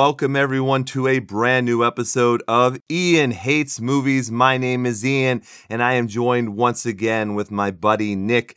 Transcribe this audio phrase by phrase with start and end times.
[0.00, 4.30] welcome everyone to a brand new episode of Ian Hates Movies.
[4.30, 8.56] My name is Ian, and I am joined once again with my buddy Nick.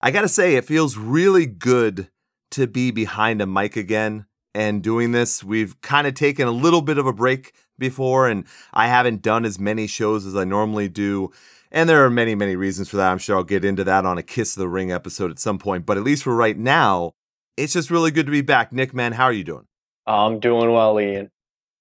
[0.00, 2.10] I gotta say, it feels really good
[2.52, 5.42] to be behind a mic again and doing this.
[5.42, 9.44] We've kind of taken a little bit of a break before, and I haven't done
[9.44, 11.32] as many shows as I normally do.
[11.72, 13.10] And there are many, many reasons for that.
[13.10, 15.58] I'm sure I'll get into that on a Kiss of the Ring episode at some
[15.58, 15.86] point.
[15.86, 17.14] But at least for right now,
[17.56, 18.72] it's just really good to be back.
[18.72, 19.66] Nick, man, how are you doing?
[20.06, 21.30] I'm doing well, Ian.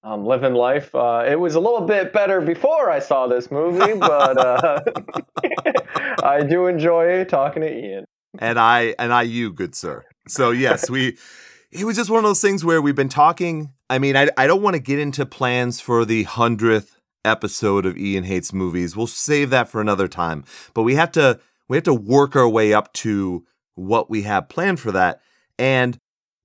[0.03, 0.93] I'm living life.
[0.93, 4.81] Uh, it was a little bit better before I saw this movie, but uh,
[6.23, 8.05] I do enjoy talking to Ian.
[8.37, 10.03] And I and I you, good sir.
[10.27, 11.17] So yes, we
[11.71, 13.71] it was just one of those things where we've been talking.
[13.89, 17.97] I mean, I I don't want to get into plans for the hundredth episode of
[17.97, 18.95] Ian Hates Movies.
[18.97, 20.43] We'll save that for another time.
[20.73, 24.49] But we have to we have to work our way up to what we have
[24.49, 25.21] planned for that.
[25.57, 25.97] And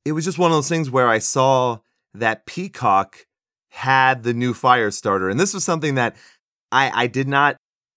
[0.08, 1.80] it was just one of those things where I saw
[2.14, 3.26] that Peacock
[3.70, 5.30] had the new Firestarter.
[5.30, 6.16] And this was something that
[6.72, 7.56] I, I did not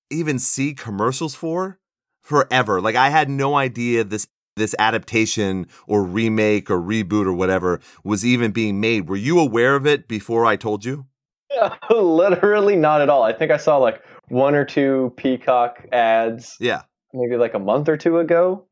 [0.09, 1.80] even see commercials for
[2.22, 2.81] forever.
[2.81, 8.25] Like I had no idea this this adaptation or remake or reboot or whatever was
[8.25, 9.08] even being made.
[9.08, 11.06] Were you aware of it before I told you?
[11.90, 13.23] Literally not at all.
[13.23, 16.58] I think I saw like one or two Peacock ads.
[16.59, 16.81] Yeah.
[17.14, 18.66] Maybe like a month or two ago.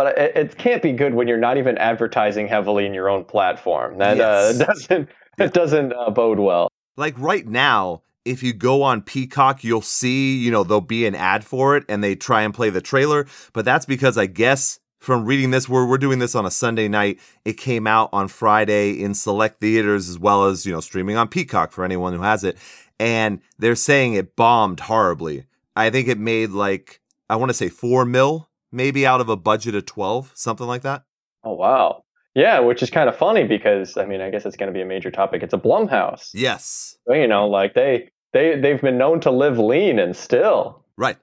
[0.00, 3.22] But it, it can't be good when you're not even advertising heavily in your own
[3.22, 3.98] platform.
[3.98, 6.70] That uh, doesn't it doesn't uh, bode well.
[6.96, 11.14] Like right now, if you go on Peacock, you'll see, you know, there'll be an
[11.14, 13.26] ad for it and they try and play the trailer.
[13.52, 16.88] But that's because I guess from reading this, we're, we're doing this on a Sunday
[16.88, 17.20] night.
[17.44, 21.28] It came out on Friday in select theaters as well as, you know, streaming on
[21.28, 22.56] Peacock for anyone who has it.
[22.98, 25.44] And they're saying it bombed horribly.
[25.76, 29.36] I think it made like, I want to say four mil, maybe out of a
[29.36, 31.04] budget of 12, something like that.
[31.44, 32.04] Oh wow.
[32.34, 34.82] Yeah, which is kind of funny because I mean I guess it's going to be
[34.82, 35.42] a major topic.
[35.42, 36.30] It's a Blumhouse.
[36.32, 36.96] Yes.
[37.06, 40.84] So, you know, like they they they've been known to live lean and still.
[40.96, 41.16] Right.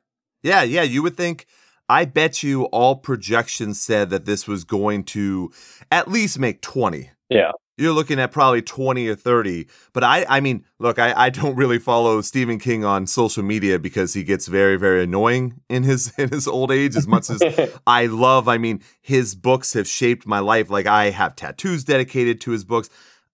[0.44, 0.84] Yeah, yeah.
[0.84, 1.46] You would think,
[1.90, 5.52] I bet you all projections said that this was going to
[5.92, 7.10] at least make 20.
[7.30, 7.52] Yeah.
[7.78, 9.68] You're looking at probably 20 or 30.
[9.94, 13.78] But I, I mean, look, I, I don't really follow Stephen King on social media
[13.78, 16.96] because he gets very, very annoying in his in his old age.
[16.96, 17.42] As much as
[17.88, 20.70] I love, I mean, his books have shaped my life.
[20.70, 22.90] Like I have tattoos dedicated to his books.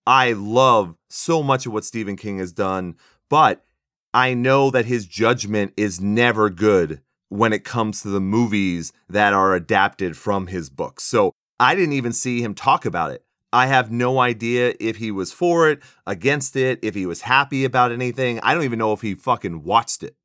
[0.06, 2.96] I love so much of what Stephen King has done,
[3.30, 3.64] but
[4.12, 7.00] I know that his judgment is never good
[7.30, 11.02] when it comes to the movies that are adapted from his books.
[11.04, 13.23] So I didn't even see him talk about it.
[13.54, 17.64] I have no idea if he was for it, against it, if he was happy
[17.64, 18.40] about anything.
[18.42, 20.16] I don't even know if he fucking watched it.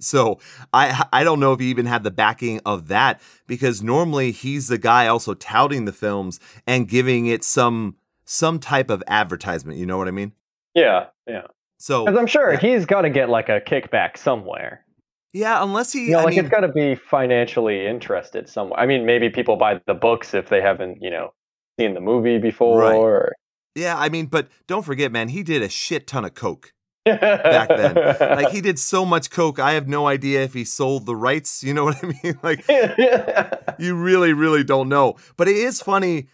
[0.00, 0.38] So
[0.72, 4.68] I I don't know if he even had the backing of that because normally he's
[4.68, 9.78] the guy also touting the films and giving it some some type of advertisement.
[9.78, 10.32] You know what I mean?
[10.74, 11.46] Yeah, yeah.
[11.78, 12.60] So Because I'm sure yeah.
[12.60, 14.84] he's got to get like a kickback somewhere.
[15.32, 18.80] yeah, unless he You know, I like mean, it's got to be financially interested somewhere.
[18.80, 21.32] I mean, maybe people buy the books if they haven't, you know,
[21.78, 22.80] seen the movie before.
[22.80, 22.94] Right.
[22.94, 23.32] Or...
[23.74, 26.72] yeah, I mean, but don't forget, man, he did a shit ton of coke.
[27.04, 27.96] back then.
[28.38, 31.62] Like he did so much coke, I have no idea if he sold the rights.
[31.62, 32.38] You know what I mean?
[32.42, 32.64] Like
[33.78, 35.16] you really, really don't know.
[35.36, 36.28] But it is funny.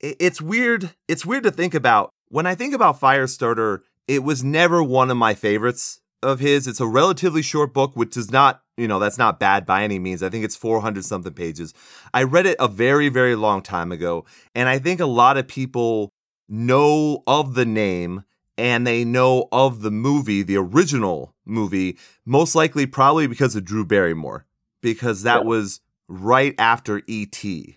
[0.00, 0.94] It's weird.
[1.08, 2.10] It's weird to think about.
[2.28, 6.66] When I think about Firestarter, it was never one of my favorites of his.
[6.66, 9.98] It's a relatively short book, which does not, you know, that's not bad by any
[9.98, 10.22] means.
[10.22, 11.74] I think it's 400 something pages.
[12.14, 14.24] I read it a very, very long time ago.
[14.54, 16.12] And I think a lot of people
[16.48, 18.24] know of the name
[18.56, 23.84] and they know of the movie, the original movie, most likely probably because of Drew
[23.84, 24.46] Barrymore,
[24.82, 25.48] because that Yeah.
[25.48, 27.76] was right after E.T.,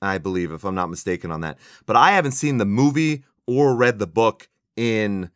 [0.00, 1.58] I believe, if I'm not mistaken on that.
[1.86, 5.30] But I haven't seen the movie or read the book in,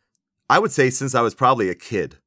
[0.49, 2.17] I would say, since I was probably a kid.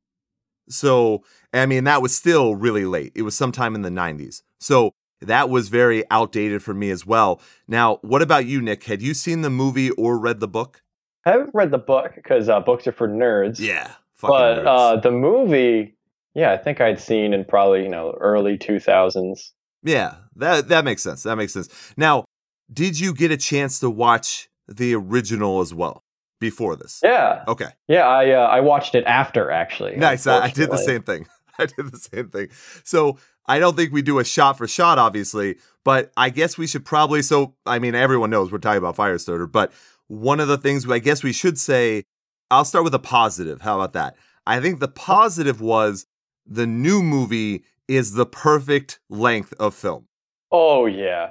[0.68, 1.22] So,
[1.60, 3.12] I mean, that was still really late.
[3.14, 4.42] It was sometime in the 90s.
[4.60, 7.40] So, that was very outdated for me as well.
[7.66, 8.84] Now, what about you, Nick?
[8.84, 10.82] Had you seen the movie or read the book?
[11.24, 13.58] I haven't read the book because uh, books are for nerds.
[13.58, 13.92] Yeah.
[14.16, 14.66] Fucking but nerds.
[14.66, 15.96] uh, the movie,
[16.34, 19.52] yeah, I think I'd seen in probably you know early two thousands.
[19.82, 21.22] Yeah, that that makes sense.
[21.22, 21.68] That makes sense.
[21.96, 22.24] Now,
[22.70, 26.02] did you get a chance to watch the original as well
[26.40, 27.00] before this?
[27.02, 27.68] Yeah, Okay.
[27.88, 29.96] yeah, I uh, I watched it after actually.
[29.96, 30.26] Nice.
[30.26, 31.26] I, I did the same thing.
[31.58, 32.48] I did the same thing.
[32.82, 36.66] So I don't think we do a shot for shot, obviously, but I guess we
[36.66, 37.22] should probably.
[37.22, 39.72] So I mean, everyone knows we're talking about Firestarter, but
[40.08, 42.04] one of the things I guess we should say,
[42.50, 43.62] I'll start with a positive.
[43.62, 44.16] How about that?
[44.46, 46.06] I think the positive was
[46.46, 50.06] the new movie is the perfect length of film.
[50.50, 51.30] Oh yeah,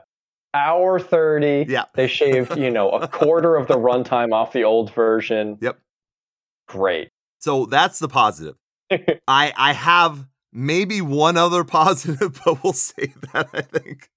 [0.54, 1.66] hour 30.
[1.68, 1.86] Yeah.
[1.96, 5.58] They shaved, you know, a quarter of the runtime off the old version.
[5.62, 5.80] Yep.
[6.68, 7.10] Great.
[7.40, 8.56] So that's the positive.
[9.28, 13.50] I I have maybe one other positive, but we'll save that.
[13.54, 14.10] I think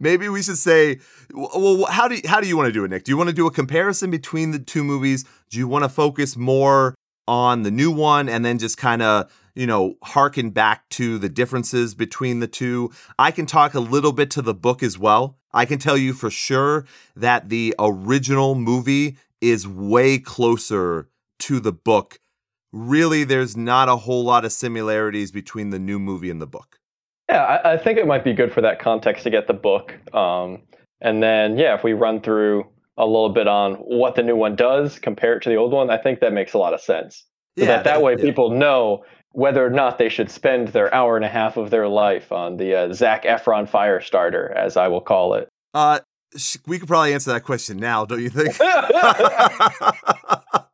[0.00, 1.00] maybe we should say,
[1.32, 3.04] well, how do you, how do you want to do it, Nick?
[3.04, 5.24] Do you want to do a comparison between the two movies?
[5.50, 6.94] Do you want to focus more
[7.28, 11.28] on the new one and then just kind of you know harken back to the
[11.28, 12.90] differences between the two?
[13.18, 15.38] I can talk a little bit to the book as well.
[15.52, 21.08] I can tell you for sure that the original movie is way closer
[21.38, 22.18] to the book
[22.76, 26.78] really there's not a whole lot of similarities between the new movie and the book.
[27.28, 29.94] Yeah, I, I think it might be good for that context to get the book.
[30.14, 30.62] Um,
[31.00, 32.64] and then, yeah, if we run through
[32.96, 35.90] a little bit on what the new one does, compare it to the old one,
[35.90, 37.24] I think that makes a lot of sense.
[37.58, 38.24] So Yeah, that, that way yeah.
[38.24, 41.88] people know whether or not they should spend their hour and a half of their
[41.88, 45.48] life on the uh, Zac Efron Firestarter, as I will call it.
[45.74, 46.00] Uh,
[46.36, 48.56] sh- we could probably answer that question now, don't you think?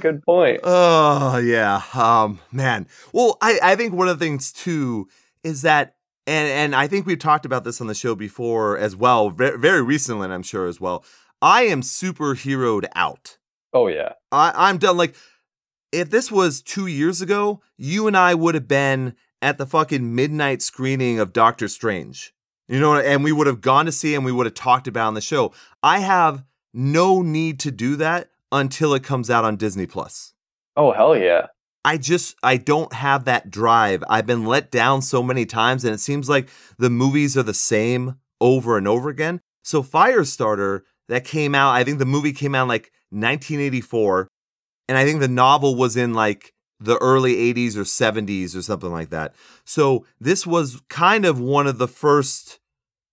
[0.00, 0.60] Good point.
[0.64, 2.86] Oh yeah, um, man.
[3.12, 5.08] Well, I I think one of the things too
[5.44, 8.96] is that, and and I think we've talked about this on the show before as
[8.96, 11.04] well, very, very recently, and I'm sure as well.
[11.42, 13.38] I am superheroed out.
[13.72, 14.12] Oh, yeah.
[14.30, 14.96] I, I'm done.
[14.96, 15.14] Like,
[15.92, 20.14] if this was two years ago, you and I would have been at the fucking
[20.14, 22.34] midnight screening of Doctor Strange.
[22.68, 25.08] You know, and we would have gone to see and we would have talked about
[25.08, 25.52] on the show.
[25.82, 30.34] I have no need to do that until it comes out on Disney Plus.
[30.76, 31.46] Oh, hell yeah.
[31.84, 34.04] I just I don't have that drive.
[34.08, 36.48] I've been let down so many times and it seems like
[36.78, 39.40] the movies are the same over and over again.
[39.64, 44.28] So Firestarter that came out, I think the movie came out in like 1984
[44.88, 48.90] and I think the novel was in like the early 80s or 70s or something
[48.90, 49.34] like that.
[49.64, 52.58] So this was kind of one of the first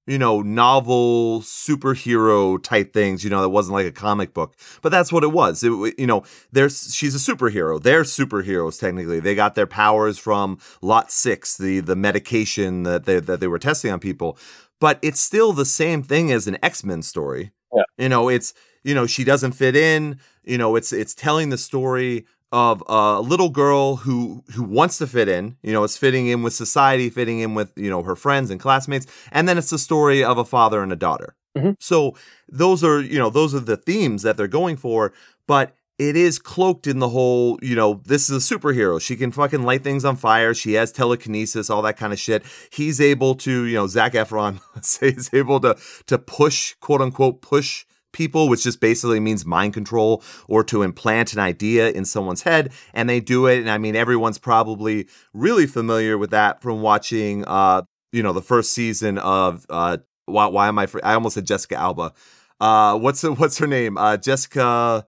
[0.07, 4.55] you know, novel superhero type things, you know, that wasn't like a comic book.
[4.81, 5.63] But that's what it was.
[5.63, 7.81] It, you know, there's she's a superhero.
[7.81, 9.19] They're superheroes technically.
[9.19, 13.59] They got their powers from Lot 6, the the medication that they that they were
[13.59, 14.37] testing on people.
[14.79, 17.51] But it's still the same thing as an X-Men story.
[17.75, 17.83] Yeah.
[17.97, 21.57] You know, it's you know, she doesn't fit in, you know, it's it's telling the
[21.57, 26.27] story of a little girl who who wants to fit in, you know, it's fitting
[26.27, 29.69] in with society, fitting in with, you know, her friends and classmates, and then it's
[29.69, 31.35] the story of a father and a daughter.
[31.57, 31.75] Mhm.
[31.79, 32.15] So
[32.47, 35.11] those are, you know, those are the themes that they're going for,
[35.47, 39.01] but it is cloaked in the whole, you know, this is a superhero.
[39.01, 40.53] She can fucking light things on fire.
[40.53, 42.43] She has telekinesis, all that kind of shit.
[42.71, 47.41] He's able to, you know, Zac Efron, say, is able to to push, quote unquote,
[47.41, 47.85] push
[48.17, 52.73] people, which just basically means mind control or to implant an idea in someone's head.
[52.93, 53.59] And they do it.
[53.59, 58.41] And I mean, everyone's probably really familiar with that from watching, uh, you know, the
[58.41, 62.13] first season of, uh, why, why am I, fr- I almost said Jessica Alba.
[62.59, 63.97] Uh, what's, her- what's her name?
[63.97, 65.05] Uh, Jessica,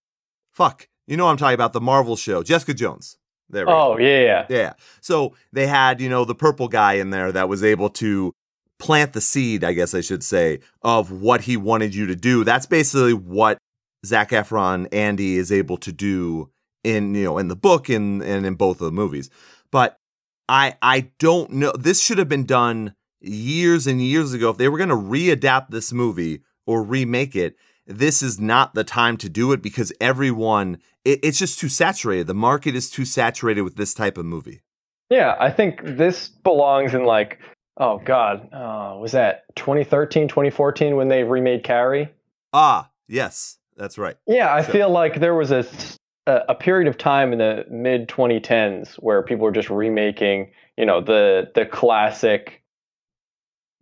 [0.52, 0.88] fuck.
[1.06, 3.16] You know what I'm talking about, the Marvel show, Jessica Jones.
[3.48, 3.94] There we go.
[3.94, 4.46] Oh, yeah, yeah.
[4.48, 4.72] Yeah.
[5.00, 8.32] So they had, you know, the purple guy in there that was able to
[8.80, 12.42] plant the seed, I guess I should say, of what he wanted you to do.
[12.42, 13.58] That's basically what
[14.04, 16.50] Zac Efron, Andy is able to do
[16.82, 19.30] in, you know, in the book and, and in both of the movies.
[19.70, 19.96] But
[20.48, 21.72] I I don't know.
[21.78, 24.50] This should have been done years and years ago.
[24.50, 27.54] If they were going to readapt this movie or remake it,
[27.86, 32.26] this is not the time to do it because everyone, it, it's just too saturated.
[32.26, 34.62] The market is too saturated with this type of movie.
[35.10, 37.38] Yeah, I think this belongs in like,
[37.80, 42.08] oh God, uh, was that 2013, 2014 when they remade Carrie?
[42.52, 44.16] Ah, yes, that's right.
[44.26, 44.72] Yeah, I Sure.
[44.72, 45.64] feel like there was a
[46.26, 51.00] a period of time in the mid 2010s where people were just remaking, you know,
[51.00, 52.62] the the classic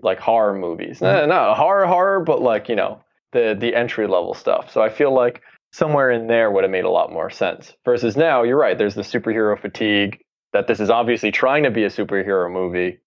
[0.00, 1.00] like horror movies.
[1.00, 1.24] Mhm.
[1.24, 3.00] Uh, not horror horror, but like, you know,
[3.32, 4.70] the the entry level stuff.
[4.70, 7.74] So I feel like somewhere in there would have made a lot more sense.
[7.84, 10.20] Versus now, you're right, there's the superhero fatigue
[10.54, 12.98] that this is obviously trying to be a superhero movie,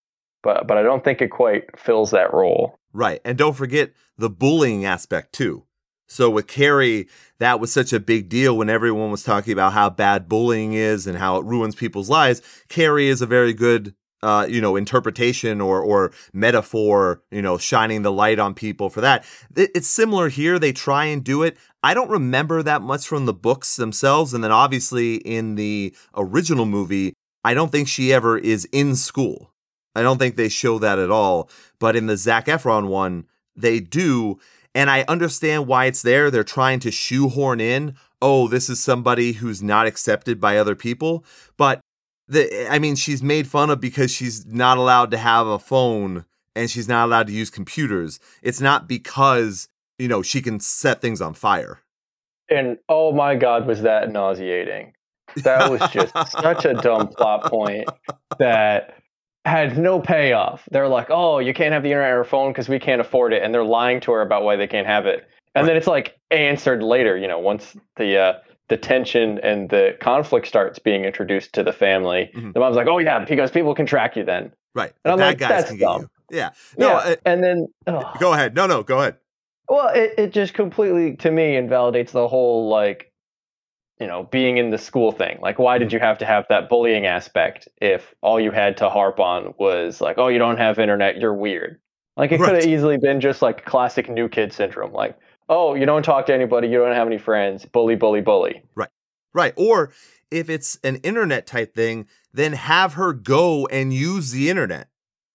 [0.43, 2.77] but but I don't think it quite fills that role.
[2.93, 3.21] Right.
[3.24, 5.63] And don't forget the bullying aspect too.
[6.07, 7.07] So with Carrie,
[7.39, 11.07] that was such a big deal when everyone was talking about how bad bullying is
[11.07, 12.41] and how it ruins people's lives.
[12.67, 18.03] Carrie is a very good uh, you know, interpretation or or metaphor, you know, shining
[18.03, 19.25] the light on people for that.
[19.55, 20.60] It's similar here.
[20.60, 21.57] They try and do it.
[21.81, 24.33] I don't remember that much from the books themselves.
[24.33, 29.50] And then obviously in the original movie, I don't think she ever is in school.
[29.95, 31.50] I don't think they show that at all.
[31.79, 34.39] But in the Zac Efron one, they do.
[34.74, 36.31] And I understand why it's there.
[36.31, 41.25] They're trying to shoehorn in, oh, this is somebody who's not accepted by other people.
[41.57, 41.81] But
[42.27, 46.25] the I mean, she's made fun of because she's not allowed to have a phone
[46.55, 49.67] and she's not allowed to use computers, it's not because,
[49.98, 51.79] you know, she can set things on fire.
[52.50, 54.93] And oh my God, was that nauseating?
[55.43, 57.88] That was just such a dumb plot point
[58.39, 59.00] that
[59.45, 60.67] had no payoff.
[60.71, 63.43] They're like, oh, you can't have the internet or phone because we can't afford it.
[63.43, 65.27] And they're lying to her about why they can't have it.
[65.53, 65.69] And right.
[65.69, 68.33] then it's like answered later, you know, once the uh,
[68.69, 72.31] the tension and the conflict starts being introduced to the family.
[72.33, 72.53] Mm-hmm.
[72.53, 74.93] The mom's like, "Oh yeah, because people can track you then." Right.
[75.03, 76.51] And I'm like, "That's dumb." Yeah.
[76.77, 76.88] No.
[76.88, 76.95] Yeah.
[76.95, 78.17] Uh, and then ugh.
[78.19, 78.55] go ahead.
[78.55, 79.17] No, no, go ahead.
[79.67, 83.11] Well, it it just completely to me invalidates the whole like,
[84.01, 85.38] you know, being in the school thing.
[85.41, 85.96] Like, why did mm-hmm.
[85.96, 90.01] you have to have that bullying aspect if all you had to harp on was
[90.01, 91.79] like, "Oh, you don't have internet, you're weird."
[92.17, 92.48] Like, it right.
[92.48, 94.91] could have easily been just like classic new kid syndrome.
[94.91, 95.17] Like,
[95.50, 98.63] oh, you don't talk to anybody, you don't have any friends, bully, bully, bully.
[98.74, 98.89] Right.
[99.34, 99.53] Right.
[99.55, 99.91] Or
[100.31, 104.88] if it's an internet type thing, then have her go and use the internet.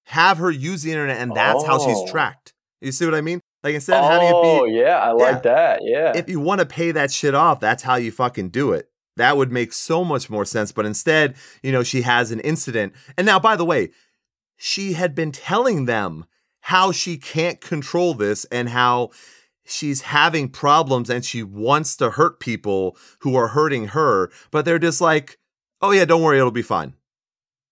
[0.06, 1.66] Have her use the internet, and that's oh.
[1.66, 2.06] how she's oh.
[2.08, 2.52] tracked.
[2.80, 3.40] You see what I mean?
[3.66, 5.80] Like instead of oh, having it be, oh yeah, I like yeah, that.
[5.82, 6.12] Yeah.
[6.14, 8.88] If you want to pay that shit off, that's how you fucking do it.
[9.16, 10.70] That would make so much more sense.
[10.70, 12.92] But instead, you know, she has an incident.
[13.18, 13.90] And now, by the way,
[14.56, 16.26] she had been telling them
[16.60, 19.10] how she can't control this and how
[19.64, 24.78] she's having problems and she wants to hurt people who are hurting her, but they're
[24.78, 25.40] just like,
[25.82, 26.94] oh, yeah, don't worry, it'll be fine.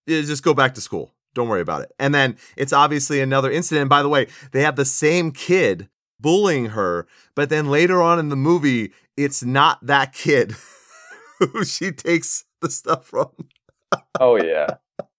[0.08, 1.13] just go back to school.
[1.34, 1.92] Don't worry about it.
[1.98, 3.90] And then it's obviously another incident.
[3.90, 5.88] by the way, they have the same kid
[6.20, 10.54] bullying her, but then later on in the movie, it's not that kid
[11.38, 13.30] who she takes the stuff from.
[14.20, 14.66] oh, yeah.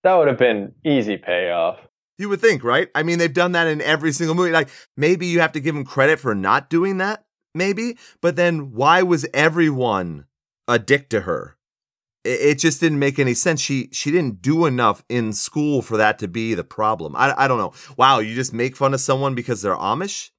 [0.03, 1.79] That would have been easy payoff.
[2.17, 2.89] You would think, right?
[2.95, 4.51] I mean, they've done that in every single movie.
[4.51, 7.97] Like, maybe you have to give them credit for not doing that, maybe.
[8.21, 10.25] But then why was everyone
[10.67, 11.54] a dick to her?
[12.25, 13.61] It, it just didn't make any sense.
[13.61, 17.15] She she didn't do enough in school for that to be the problem.
[17.15, 17.73] I, I don't know.
[17.95, 20.31] Wow, you just make fun of someone because they're Amish?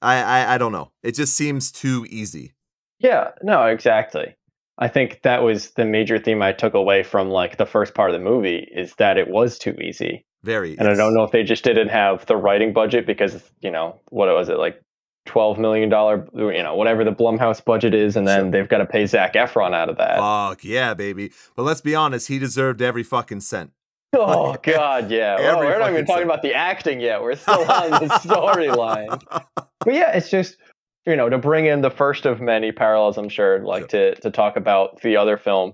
[0.00, 0.92] I, I I don't know.
[1.02, 2.54] It just seems too easy.
[2.98, 4.36] Yeah, no, exactly.
[4.78, 8.10] I think that was the major theme I took away from like the first part
[8.10, 10.24] of the movie is that it was too easy.
[10.42, 10.76] Very.
[10.78, 14.00] And I don't know if they just didn't have the writing budget because, you know,
[14.08, 14.82] what was it, like
[15.26, 15.90] $12 million,
[16.34, 19.74] you know, whatever the Blumhouse budget is, and then they've got to pay Zac Efron
[19.74, 20.18] out of that.
[20.18, 21.32] Fuck yeah, baby.
[21.54, 23.70] But let's be honest, he deserved every fucking cent.
[24.14, 25.36] Oh God, yeah.
[25.36, 27.22] Well, we're not even talking about the acting yet.
[27.22, 29.22] We're still on the storyline.
[29.30, 30.56] but yeah, it's just
[31.06, 33.16] you know to bring in the first of many parallels.
[33.16, 34.14] I'm sure, like sure.
[34.14, 35.72] to to talk about the other film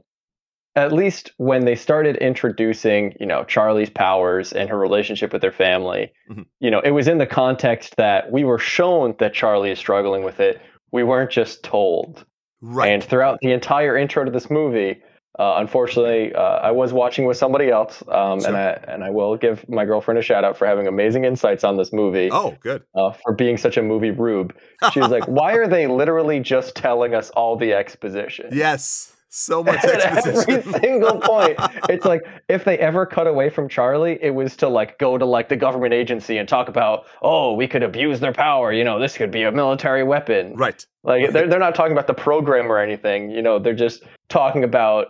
[0.78, 5.52] at least when they started introducing, you know, Charlie's powers and her relationship with her
[5.52, 6.42] family, mm-hmm.
[6.60, 10.22] you know, it was in the context that we were shown that Charlie is struggling
[10.22, 10.60] with it.
[10.92, 12.24] We weren't just told.
[12.60, 12.92] Right.
[12.92, 15.02] And throughout the entire intro to this movie,
[15.36, 18.48] uh, unfortunately, uh, I was watching with somebody else, um, sure.
[18.48, 21.62] and I and I will give my girlfriend a shout out for having amazing insights
[21.62, 22.28] on this movie.
[22.32, 22.82] Oh, good.
[22.92, 24.52] Uh, for being such a movie rube.
[24.92, 29.62] She was like, "Why are they literally just telling us all the exposition?" Yes so
[29.64, 30.50] much exposition.
[30.50, 31.58] every single point.
[31.88, 35.24] It's like if they ever cut away from Charlie, it was to like go to
[35.24, 38.72] like the government agency and talk about, oh, we could abuse their power.
[38.72, 40.54] You know, this could be a military weapon.
[40.54, 40.84] Right.
[41.02, 41.32] Like right.
[41.32, 43.30] they're they're not talking about the program or anything.
[43.30, 45.08] You know, they're just talking about,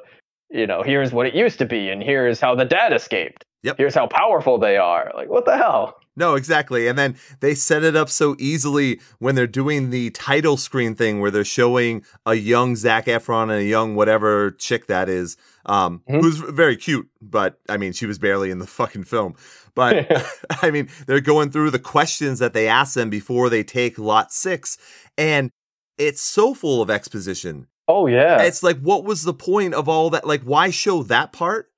[0.51, 3.45] you know, here's what it used to be, and here's how the dad escaped.
[3.65, 3.77] Yep.
[3.77, 5.11] Here's how powerful they are.
[5.15, 5.99] Like, what the hell?
[6.19, 6.89] No, exactly.
[6.89, 11.21] And then they set it up so easily when they're doing the title screen thing
[11.21, 16.03] where they're showing a young Zac Efron and a young whatever chick that is, um,
[16.09, 16.21] mm-hmm.
[16.21, 19.37] who's very cute, but I mean, she was barely in the fucking film.
[19.77, 20.11] But
[20.63, 24.33] I mean, they're going through the questions that they ask them before they take lot
[24.33, 24.77] six,
[25.17, 25.53] and
[25.99, 27.69] it's so full of exposition.
[27.87, 28.43] Oh, yeah.
[28.43, 30.27] It's like, what was the point of all that?
[30.27, 31.71] Like, why show that part?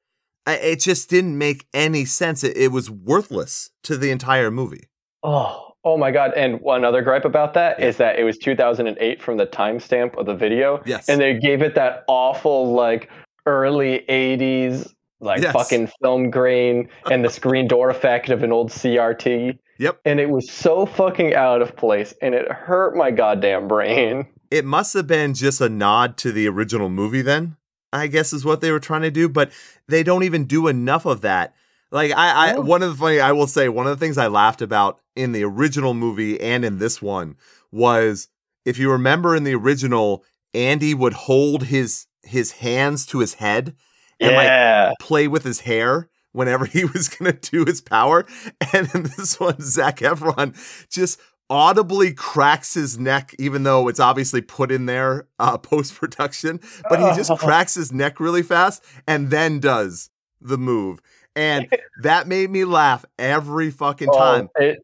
[0.46, 2.44] It just didn't make any sense.
[2.44, 4.88] It, it, was worthless to the entire movie.
[5.22, 6.32] Oh, oh my god!
[6.34, 7.86] And one other gripe about that yeah.
[7.86, 10.82] is that it was 2008 from the timestamp of the video.
[10.86, 13.10] Yes, and they gave it that awful like
[13.46, 15.52] early 80s like yes.
[15.52, 19.58] fucking film grain and the screen door effect of an old CRT.
[19.78, 20.00] Yep.
[20.04, 24.26] And it was so fucking out of place, and it hurt my goddamn brain.
[24.50, 27.56] It must have been just a nod to the original movie then.
[27.92, 29.50] I guess is what they were trying to do, but
[29.88, 31.54] they don't even do enough of that.
[31.90, 32.60] Like I, I oh.
[32.60, 35.32] one of the funny I will say one of the things I laughed about in
[35.32, 37.36] the original movie and in this one
[37.72, 38.28] was
[38.64, 43.74] if you remember in the original, Andy would hold his his hands to his head
[44.20, 44.88] and yeah.
[44.88, 48.26] like play with his hair whenever he was gonna do his power.
[48.72, 50.54] And in this one, Zac Efron
[50.88, 51.18] just
[51.50, 56.60] audibly cracks his neck, even though it's obviously put in there uh, post production.
[56.88, 60.08] But he just cracks his neck really fast and then does
[60.40, 61.00] the move.
[61.36, 61.66] And
[62.02, 64.48] that made me laugh every fucking Oh, time.
[64.56, 64.78] it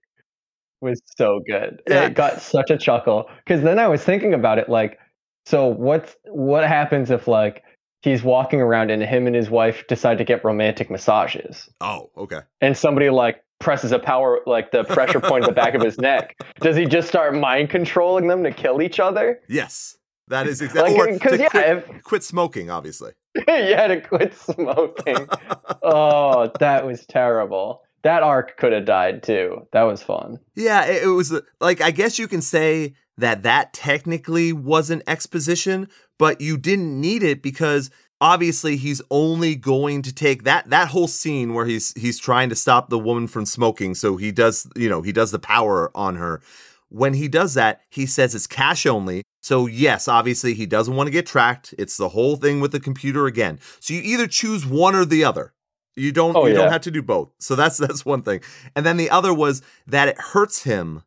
[0.83, 1.81] was so good.
[1.89, 2.07] Yeah.
[2.07, 4.99] It got such a chuckle because then I was thinking about it like,
[5.47, 7.63] so what's what happens if like
[8.03, 12.41] he's walking around and him and his wife decide to get romantic massages Oh, okay.
[12.61, 15.99] and somebody like presses a power like the pressure point at the back of his
[15.99, 16.37] neck?
[16.61, 19.41] Does he just start mind controlling them to kill each other?
[19.49, 19.97] Yes.
[20.29, 23.13] That is exactly Like, or to yeah, quit, if, quit smoking, obviously.
[23.49, 25.29] yeah, to quit smoking.
[25.83, 27.83] oh, that was terrible.
[28.03, 29.67] That arc could have died too.
[29.73, 30.39] That was fun.
[30.55, 35.03] Yeah, it, it was uh, like I guess you can say that that technically wasn't
[35.07, 40.89] exposition, but you didn't need it because obviously he's only going to take that that
[40.89, 44.67] whole scene where he's he's trying to stop the woman from smoking, so he does,
[44.77, 46.41] you know, he does the power on her.
[46.89, 49.23] When he does that, he says it's cash only.
[49.43, 51.75] So yes, obviously he doesn't want to get tracked.
[51.79, 53.59] It's the whole thing with the computer again.
[53.81, 55.53] So you either choose one or the other.
[55.97, 57.33] You don't Oh, you don't have to do both.
[57.39, 58.41] So that's that's one thing.
[58.75, 61.03] And then the other was that it hurts him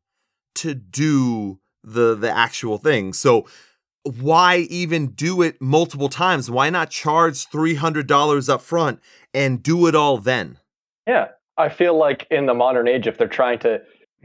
[0.56, 3.14] to do the the actual thing.
[3.14, 3.48] So
[4.10, 6.50] why even do it multiple times?
[6.50, 9.00] Why not charge $300 up front
[9.34, 10.58] and do it all then?
[11.08, 13.82] Yeah, I feel like in the modern age, if they're trying to,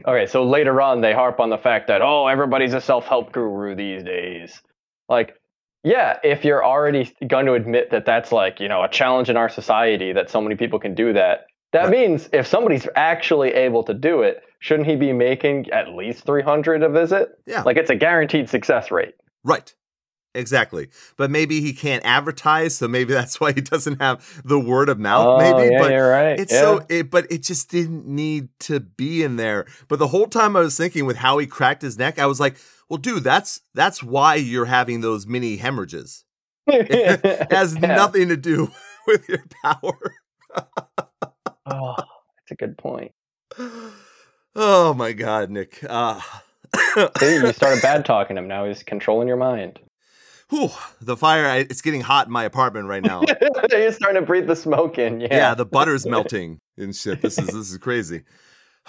[0.07, 3.75] okay, so later on they harp on the fact that oh, everybody's a self-help guru
[3.75, 4.61] these days.
[5.09, 5.35] Like,
[5.83, 9.37] yeah, if you're already going to admit that that's like you know a challenge in
[9.37, 11.91] our society that so many people can do that, that Right.
[11.91, 16.41] means if somebody's actually able to do it, shouldn't he be making at least three
[16.41, 17.29] hundred a visit?
[17.45, 17.61] Yeah.
[17.63, 19.13] Like it's a guaranteed success rate.
[19.45, 19.73] Right.
[20.33, 20.89] Exactly.
[21.15, 24.99] But maybe he can't advertise, so maybe that's why he doesn't have the word of
[24.99, 26.37] mouth oh, maybe, yeah, but you're right.
[26.39, 26.59] It's yeah.
[26.59, 29.65] so it, but it just didn't need to be in there.
[29.87, 32.39] But the whole time I was thinking with how he cracked his neck, I was
[32.39, 32.57] like,
[32.89, 36.23] well, dude, that's that's why you're having those mini hemorrhages.
[36.67, 37.95] It has Yeah.
[37.95, 38.71] nothing to do
[39.07, 40.15] with your power.
[41.65, 43.11] Oh, that's a good point.
[44.55, 45.83] oh my god, Nick.
[45.87, 46.19] Uh
[47.19, 48.47] See, you started bad talking him.
[48.47, 49.79] Now he's controlling your mind.
[50.49, 50.69] whew,
[51.01, 53.21] the fire I- it's getting hot in my apartment right now.
[53.71, 55.19] he's starting to breathe the smoke in.
[55.21, 55.27] Yeah.
[55.31, 55.53] yeah.
[55.53, 57.21] the butter's melting and shit.
[57.21, 58.23] This is this is crazy.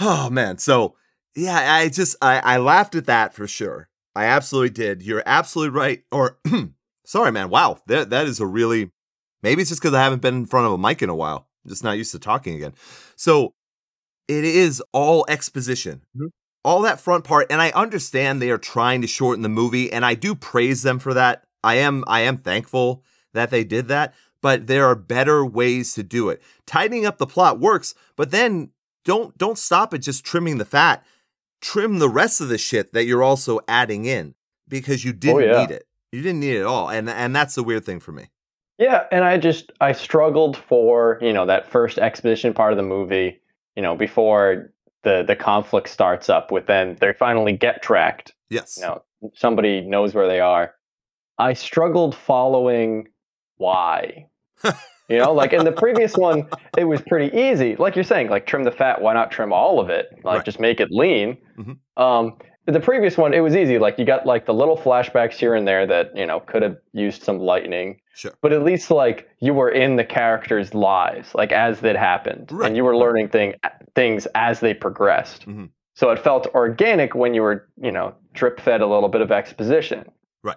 [0.01, 0.59] Oh man.
[0.59, 0.95] So
[1.35, 3.89] yeah, I just I, I laughed at that for sure.
[4.15, 5.03] I absolutely did.
[5.03, 6.03] You're absolutely right.
[6.11, 6.39] Or
[7.05, 7.51] sorry, man.
[7.51, 7.79] Wow.
[7.87, 8.91] That that is a really
[9.43, 11.49] maybe it's just because I haven't been in front of a mic in a while.
[11.65, 12.75] I'm just not used to talking again.
[13.17, 13.55] So
[14.29, 16.03] it is all exposition.
[16.17, 16.29] Mhm.
[16.67, 20.05] All that front part, and I understand they are trying to shorten the movie, and
[20.05, 21.45] I do praise them for that.
[21.63, 26.03] I am I am thankful that they did that, but there are better ways to
[26.03, 26.43] do it.
[26.67, 28.71] Tightening up the plot works, but then
[29.05, 31.07] don't don't stop at just trimming the fat.
[31.61, 34.35] Trim the rest of the shit that you're also adding in
[34.67, 35.61] because you oh, didn't yeah.
[35.61, 35.87] need it.
[36.11, 38.29] You didn't need it at all, and and that's the weird thing for me.
[38.79, 42.83] Yeah, and I just I struggled for you know that first exposition part of the
[42.83, 43.41] movie.
[43.77, 44.73] You know, before
[45.07, 48.35] the the conflict starts up with then they finally get tracked.
[48.51, 48.77] Yes.
[48.77, 49.03] You know,
[49.35, 50.75] somebody knows where they are.
[51.39, 53.07] I struggled following
[53.57, 54.27] why.
[55.09, 57.77] you know, like in the previous one, it was pretty easy.
[57.77, 59.01] Like you're saying, like trim the fat.
[59.01, 60.07] Why not trim all of it?
[60.25, 60.45] Like Right.
[60.45, 61.39] just make it lean.
[61.57, 61.79] Mhm.
[61.97, 63.79] Um, the previous one, it was easy.
[63.79, 66.77] Like you got like the little flashbacks here and there that you know could have
[66.93, 68.33] used some lightning Sure.
[68.41, 72.67] but at least like you were in the characters' lives, like as it happened, Right,
[72.69, 73.55] and you were learning thing
[73.95, 75.47] things as they progressed.
[75.47, 75.69] Mhm.
[75.95, 79.31] So it felt organic when you were, you know, drip fed a little bit of
[79.33, 80.05] exposition.
[80.43, 80.57] Right.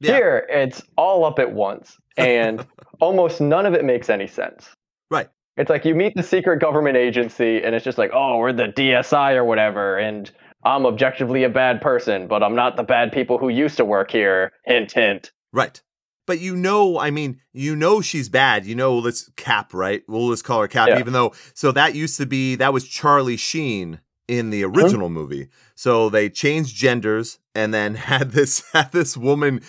[0.00, 0.14] Yeah.
[0.14, 2.64] Here, it's all up at once, and
[3.00, 4.68] almost none of it makes any sense.
[5.10, 5.28] Right.
[5.56, 8.68] It's like you meet the secret government agency, and it's just like, oh, we're the
[8.68, 10.30] DSI or whatever, and
[10.62, 14.10] I'm objectively a bad person, but I'm not the bad people who used to work
[14.10, 14.52] here.
[14.64, 15.32] Hint, hint.
[15.52, 15.80] Right.
[16.26, 18.64] But you know, I mean, you know she's bad.
[18.64, 20.02] You know, let's Cap, right?
[20.06, 20.98] We'll just call her Cap, Yeah.
[20.98, 24.78] even though so that used to be that was Charlie Sheen in the mm-hmm.
[24.78, 25.48] original movie.
[25.74, 29.60] So they changed genders and then had this had this woman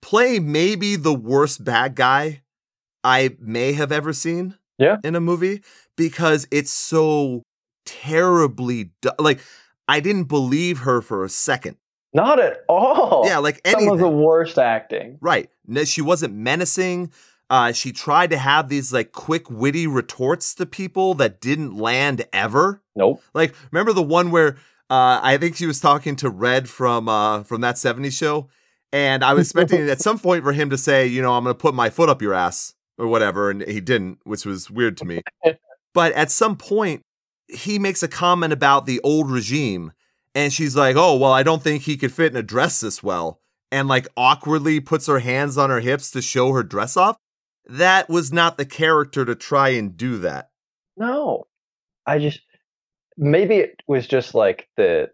[0.00, 2.42] play maybe the worst bad guy
[3.02, 4.96] I may have ever seen Yeah.
[5.04, 5.62] in a movie
[5.96, 7.42] because it's so
[7.84, 9.40] terribly du- like
[9.88, 11.76] I didn't believe her for a second.
[12.12, 13.24] Not at all.
[13.26, 13.94] Yeah, like Some anything.
[13.94, 15.18] of the worst acting.
[15.20, 15.50] Right.
[15.66, 17.12] No, she wasn't menacing.
[17.50, 22.24] Uh, she tried to have these like quick, witty retorts to people that didn't land
[22.32, 22.82] ever.
[22.96, 23.22] Nope.
[23.34, 24.56] Like, remember the one where
[24.90, 28.48] uh, I think she was talking to Red from uh, from that '70s show,
[28.92, 31.54] and I was expecting at some point for him to say, you know, I'm going
[31.54, 34.96] to put my foot up your ass or whatever, and he didn't, which was weird
[34.98, 35.20] to me.
[35.94, 37.02] but at some point,
[37.48, 39.92] he makes a comment about the old regime,
[40.34, 43.02] and she's like, "Oh, well, I don't think he could fit in a dress this
[43.02, 43.40] well."
[43.72, 47.16] And like awkwardly puts her hands on her hips to show her dress off.
[47.66, 50.50] that was not the character to try and do that.
[50.98, 51.46] No,
[52.06, 52.40] I just
[53.16, 55.10] maybe it was just like the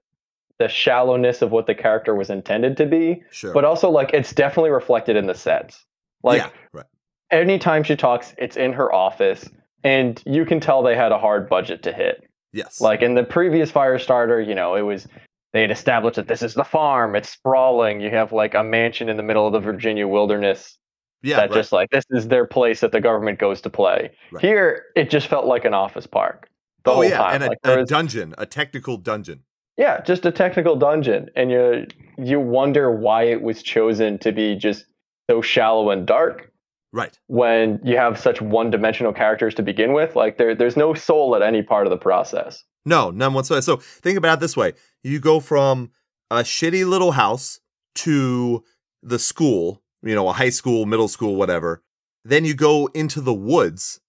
[0.58, 3.54] the shallowness of what the character was intended to be, Sure.
[3.54, 5.84] but also like it's definitely reflected in the sets.
[6.22, 6.86] Like yeah, right.
[7.30, 9.48] anytime she talks, it's in her office,
[9.84, 12.28] and you can tell they had a hard budget to hit.
[12.52, 12.80] Yes.
[12.80, 15.06] Like in the previous Firestarter, you know, it was
[15.52, 17.16] they had established that this is the farm.
[17.16, 18.00] It's sprawling.
[18.00, 20.78] You have like a mansion in the middle of the Virginia wilderness
[21.22, 21.56] yeah, that right.
[21.56, 24.10] just like this is their place that the government goes to play.
[24.32, 24.44] Right.
[24.44, 26.48] Here, it just felt like an office park
[26.84, 27.34] the oh whole yeah, time.
[27.34, 29.42] and a, like, a was- dungeon, a technical dungeon.
[29.76, 31.86] yeah, just a technical dungeon, and you
[32.18, 34.86] you wonder why it was chosen to be just
[35.28, 36.49] so shallow and dark
[36.92, 37.16] Right.
[37.28, 40.16] when you have such one-dimensional characters to begin with.
[40.16, 42.64] Like there, there's no soul at any part of the process.
[42.84, 43.62] No, none whatsoever.
[43.62, 44.72] So think about it this way:
[45.04, 45.92] you go from
[46.30, 47.60] a shitty little house
[47.96, 48.64] to
[49.02, 51.82] the school, you know, a high school, middle school, whatever.
[52.24, 54.00] Then you go into the woods,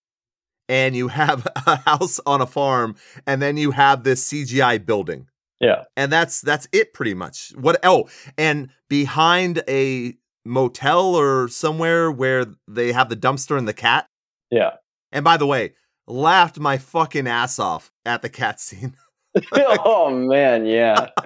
[0.68, 2.96] and you have a house on a farm,
[3.28, 5.28] and then you have this CGI building.
[5.60, 12.12] Yeah, and that's that's it pretty much what oh and behind a motel or somewhere
[12.12, 14.08] where they have the dumpster and the cat
[14.50, 14.72] yeah.
[15.12, 15.74] and by the way
[16.08, 18.96] laughed my fucking ass off at the cat scene
[19.54, 21.08] oh man, yeah.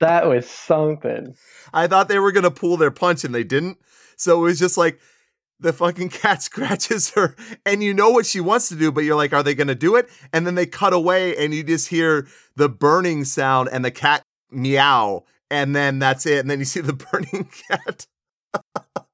[0.00, 1.34] That was something.
[1.74, 3.78] i thought they were gonna pull their punch and they didn't
[4.16, 5.00] so it was just like
[5.58, 7.34] the fucking cat scratches her
[7.66, 9.96] and you know what she wants to do but you're like are they gonna do
[9.96, 13.90] it and then they cut away and you just hear the burning sound and the
[13.90, 14.22] cat
[14.52, 18.06] meow and then that's it and then you see the burning cat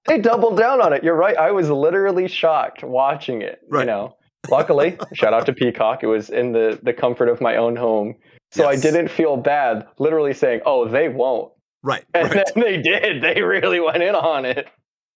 [0.06, 1.02] They doubled down on it.
[1.02, 1.36] You're right.
[1.36, 3.60] I was literally shocked watching it.
[3.72, 4.16] You know.
[4.50, 6.02] Luckily, shout out to Peacock.
[6.02, 8.16] It was in the the comfort of my own home.
[8.52, 12.82] So I didn't feel bad literally saying, "Oh, they won't." right And right then they
[12.82, 13.22] did.
[13.22, 14.68] They really went in on it.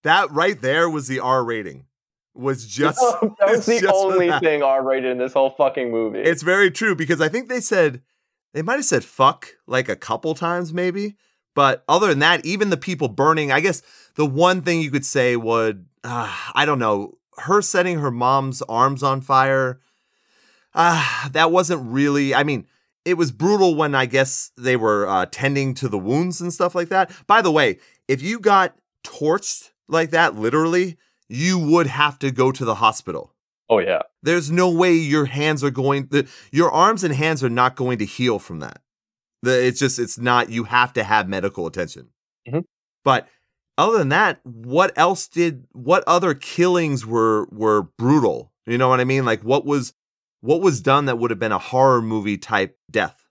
[0.04, 1.86] That right there was the R rating.
[2.34, 6.20] Was just that was the only thing R-rated in this whole fucking movie.
[6.20, 8.02] It's very true because I think they said
[8.54, 11.16] they might have said fuck like a couple times maybe,
[11.58, 13.82] but other than that, even the people burning, I guess
[14.14, 18.62] the one thing you could say would uh, I don't know, her setting her mom's
[18.68, 19.80] arms on fire.
[20.72, 22.32] Uh, that wasn't really.
[22.32, 22.68] I mean,
[23.04, 26.76] it was brutal when I guess they were uh, tending to the wounds and stuff
[26.76, 27.10] like that.
[27.26, 30.96] By the way, if you got torched like that, literally,
[31.28, 33.34] you would have to go to the hospital.
[33.68, 34.02] oh yeah.
[34.22, 36.06] There's no way your hands are going.
[36.06, 38.80] The, your arms and hands are not going to heal from that.
[39.42, 40.50] The, it's just it's not.
[40.50, 42.08] You have to have medical attention.
[42.48, 42.64] Mhm.
[43.04, 43.28] But
[43.76, 45.66] other than that, what else did?
[45.72, 48.52] What other killings were were brutal?
[48.66, 49.24] You know what I mean?
[49.24, 49.94] Like what was
[50.40, 53.24] what was done that would have been a horror movie type death?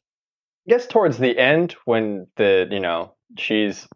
[0.68, 3.88] I guess towards the end when the you know she's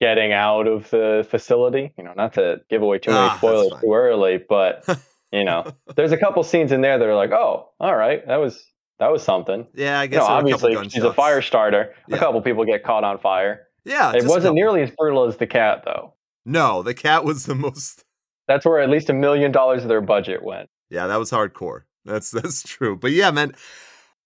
[0.00, 3.38] getting out of the facility you know not to give away too Ah, many that's
[3.38, 4.84] spoilers too early but
[5.32, 5.64] you know
[5.96, 8.62] there's a couple scenes in there that are like oh all right that was
[8.98, 10.94] that was something Yeah, I you guess know were a obviously gunshots.
[10.94, 12.16] she's a fire starter Yeah.
[12.16, 15.46] a couple people get caught on fire Yeah, it wasn't nearly as brutal as the
[15.46, 18.04] cat though No, the cat was the most.
[18.48, 21.82] that's where at least a million dollars of their budget went Yeah, that was hardcore.
[22.04, 22.96] That's that's true.
[22.96, 23.54] But yeah, man,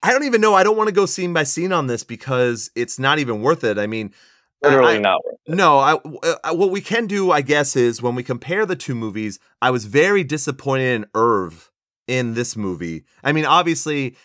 [0.03, 0.55] I don't even know.
[0.55, 3.63] I don't want to go scene by scene on this because it's not even worth
[3.65, 3.79] it.
[3.79, 4.13] I mean,
[4.63, 5.79] literally I- not no.
[5.79, 9.39] I, uh, what we can do, I guess, is when we compare the two movies,
[9.63, 11.71] I was very disappointed in Irv
[12.09, 13.05] in this movie.
[13.23, 14.17] I mean, obviously,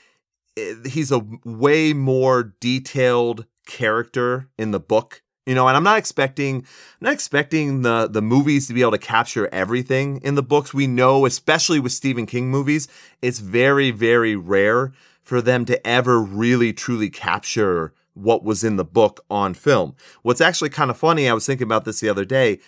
[0.57, 5.21] Eh, he's a way more detailed character in the book.
[5.45, 6.65] You know, and I'm not expecting I'm
[7.01, 10.73] not expecting the the movies to be able to capture everything in the books.
[10.73, 12.87] We know, especially with Stephen King movies,
[13.21, 18.85] it's very, very rare for them to ever really truly capture what was in the
[18.85, 19.95] book on film.
[20.21, 22.59] What's actually kind of funny, I was thinking about this the other day.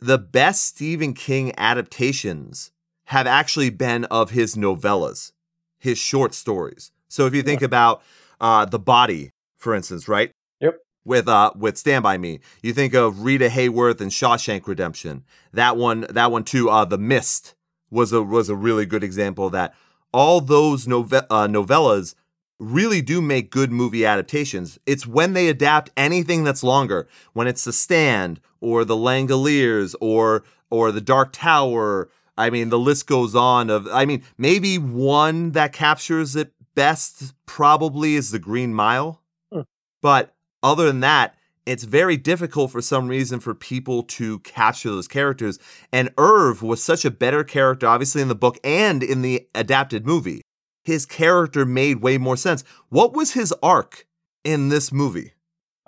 [0.00, 2.70] The best Stephen King adaptations
[3.06, 5.32] have actually been of his novellas,
[5.78, 6.92] his short stories.
[7.08, 8.02] So if you think about
[8.40, 10.30] uh, The Body, for instance, right?
[10.60, 10.78] Yep.
[11.04, 12.40] With uh with Stand By Me.
[12.62, 15.24] You think of Rita Hayworth and Shawshank Redemption.
[15.52, 17.54] That one that one too, uh The Mist
[17.90, 19.74] was a was a really good example of that.
[20.12, 22.14] All those nove- uh, novellas
[22.58, 24.78] really do make good movie adaptations.
[24.84, 30.44] It's when they adapt anything that's longer, when it's The Stand or The Langoliers or
[30.70, 32.10] or The Dark Tower.
[32.36, 37.34] I mean, the list goes on of I mean, maybe one that captures it best
[37.44, 39.20] probably is The Green Mile.
[39.52, 39.62] Hmm.
[40.00, 41.34] But other than that,
[41.66, 45.58] it's very difficult for some reason for people to capture those characters.
[45.92, 50.06] And Irv was such a better character, obviously, in the book and in the adapted
[50.06, 50.42] movie.
[50.84, 52.62] His character made way more sense.
[52.90, 54.06] What was his arc
[54.44, 55.32] in this movie?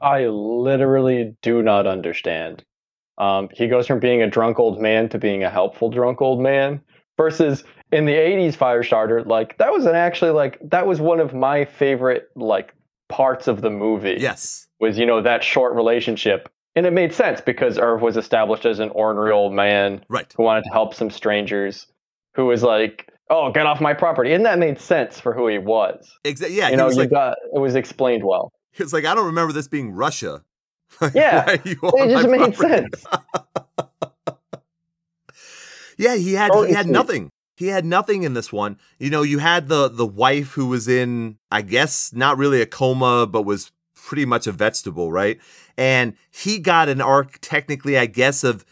[0.00, 2.64] I literally do not understand.
[3.16, 6.40] Um, he goes from being a drunk old man to being a helpful drunk old
[6.40, 6.80] man.
[7.16, 11.34] Versus in the '80s Firestarter, like that was an actually like that was one of
[11.34, 12.74] my favorite like
[13.08, 14.16] parts of the movie.
[14.18, 14.66] Yes.
[14.80, 18.78] Was you know that short relationship, and it made sense because Irv was established as
[18.78, 20.32] an ornery old man Right.
[20.36, 21.86] who wanted to help some strangers,
[22.34, 25.58] who was like, "Oh, get off my property," and that made sense for who he
[25.58, 26.10] was.
[26.24, 26.56] Exactly.
[26.56, 26.70] Yeah.
[26.70, 28.52] you know, you like, got it was explained well.
[28.74, 30.42] It's like, I don't remember this being Russia.
[31.14, 32.88] Yeah, Why are you on It just made property?
[32.90, 33.04] sense.
[35.98, 37.30] Yeah, he had Short he had nothing.
[37.60, 38.78] He had nothing in this one.
[38.98, 42.66] You know, you had the the wife who was in, I guess, not really a
[42.66, 45.38] coma, but was pretty much a vegetable, right?
[45.76, 48.64] And he got an arc, technically, I guess, of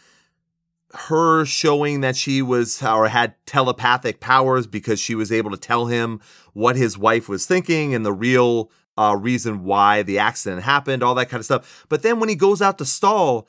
[0.91, 5.85] her showing that she was or had telepathic powers because she was able to tell
[5.85, 6.19] him
[6.53, 11.13] what his wife was thinking and the real uh, reason why the accident happened, all
[11.13, 11.85] that kind of stuff.
[11.89, 13.47] But then when he goes out to stall,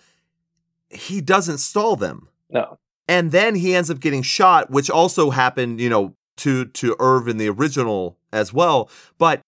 [0.91, 2.79] he doesn't stall them No,
[3.11, 7.27] and then he ends up getting shot, which also happened, you know, to to Irv
[7.27, 8.89] in the original as well.
[9.19, 9.41] But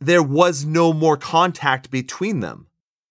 [0.00, 2.66] there was no more contact between them,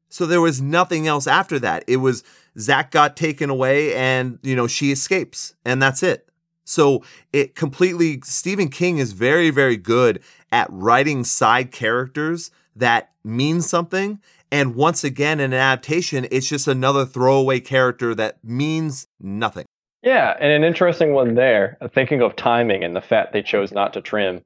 [0.10, 1.84] so there was nothing else after that.
[1.86, 2.24] It was
[2.58, 6.28] Zac got taken away, and you know she escapes, and that's it.
[6.66, 13.62] So it completely Stephen King is very very good at writing side characters that mean
[13.62, 14.20] something.
[14.52, 19.66] And once again, in an adaptation, it's just another throwaway character that means nothing.
[20.02, 21.78] Yeah, and an interesting one there.
[21.82, 24.42] uh, Thinking of timing and the fat they chose not to trim,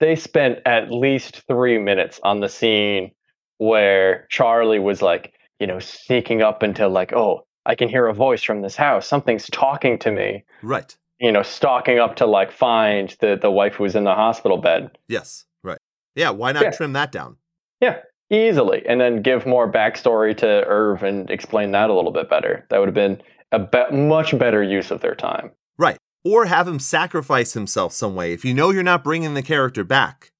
[0.00, 3.12] they spent at least three minutes on the scene
[3.58, 8.14] where Charlie was like, you know, sneaking up until like, oh, I can hear a
[8.14, 9.06] voice from this house.
[9.06, 10.44] Something's talking to me.
[10.62, 10.96] Right.
[11.20, 14.56] You know, stalking up to like find the the wife who was in the hospital
[14.56, 15.44] bed Yes.
[15.62, 15.78] Right.
[16.16, 16.30] Yeah.
[16.30, 16.70] Why not Yeah.
[16.72, 17.36] trim that down?
[17.80, 17.98] Yeah.
[18.30, 22.66] Easily, and then give more backstory to Irv and explain that a little bit better.
[22.70, 23.20] That would have been
[23.52, 25.50] a be- much better use of their time.
[25.78, 25.98] Right.
[26.24, 28.32] Or have him sacrifice himself some way.
[28.32, 30.32] If you know you're not bringing the character back,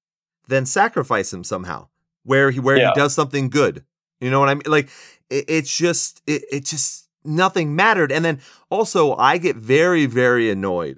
[0.47, 1.87] then sacrifice him somehow
[2.23, 2.91] where he where Yeah.
[2.93, 3.85] he does something good.
[4.19, 4.63] You know what I mean?
[4.65, 4.89] Like
[5.29, 8.11] it, it's just it, it just nothing mattered.
[8.11, 10.97] And then also I get very very annoyed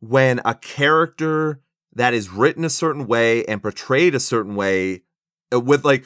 [0.00, 1.60] when a character
[1.94, 5.02] that is written a certain way and portrayed a certain way
[5.52, 6.04] uh, with like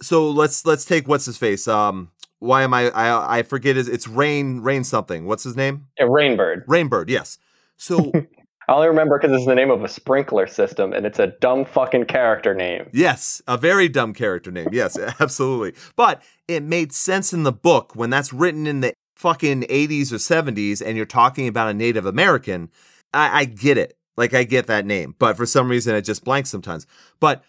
[0.00, 2.10] so let's let's take what's his face um
[2.42, 5.26] why am I I I forget his it's Rain Rain something.
[5.26, 5.86] What's his name?
[5.98, 6.66] Yeah, Rainbird.
[6.66, 7.38] Rainbird, yes.
[7.76, 8.10] So
[8.68, 11.64] I only remember because it's the name of a sprinkler system, and it's a dumb
[11.64, 12.88] fucking character name.
[12.92, 14.68] yes, a very dumb character name.
[14.72, 15.74] Yes, absolutely.
[15.96, 20.16] But it made sense in the book when that's written in the fucking 80s or
[20.16, 22.70] 70s and you're talking about a Native American.
[23.14, 23.96] I, I get it.
[24.16, 26.86] Like I get that name, but for some reason it just blanks sometimes.
[27.20, 27.44] But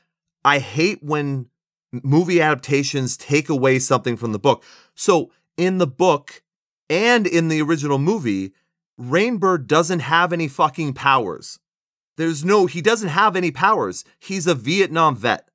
[0.46, 1.48] I hate when
[2.02, 4.64] movie adaptations take away something from the book.
[4.96, 6.42] So in the book
[6.90, 8.54] and in the original movie,
[9.00, 11.60] Rainbird doesn't have any fucking powers.
[12.18, 14.06] There's no he doesn't have any powers.
[14.20, 15.50] He's a Vietnam vet.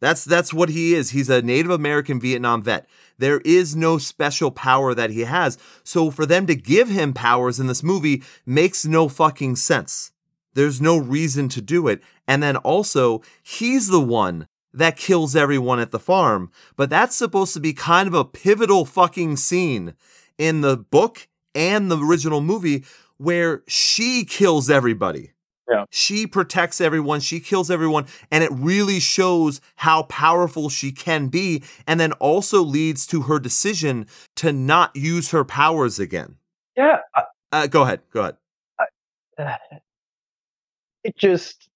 [0.00, 1.10] That's that's what he is.
[1.10, 2.86] He's a Native American Vietnam vet.
[3.18, 5.58] There is no special power that he has.
[5.82, 10.12] So for them to give him powers in this movie makes no fucking sense.
[10.54, 12.02] There's no reason to do it.
[12.28, 16.50] And then also, he's the one that kills everyone at the farm.
[16.76, 19.94] But that's supposed to be kind of a pivotal fucking scene
[20.36, 22.84] in the book and the original movie
[23.16, 25.30] where she kills everybody.
[25.70, 25.84] Yeah.
[25.88, 31.62] She protects everyone, she kills everyone, and it really shows how powerful she can be,
[31.86, 34.06] and then also leads to her decision
[34.36, 36.36] to not use her powers again.
[36.76, 36.98] Yeah,
[37.50, 38.34] Uh, go ahead, go
[39.38, 39.58] ahead.
[41.04, 41.68] it just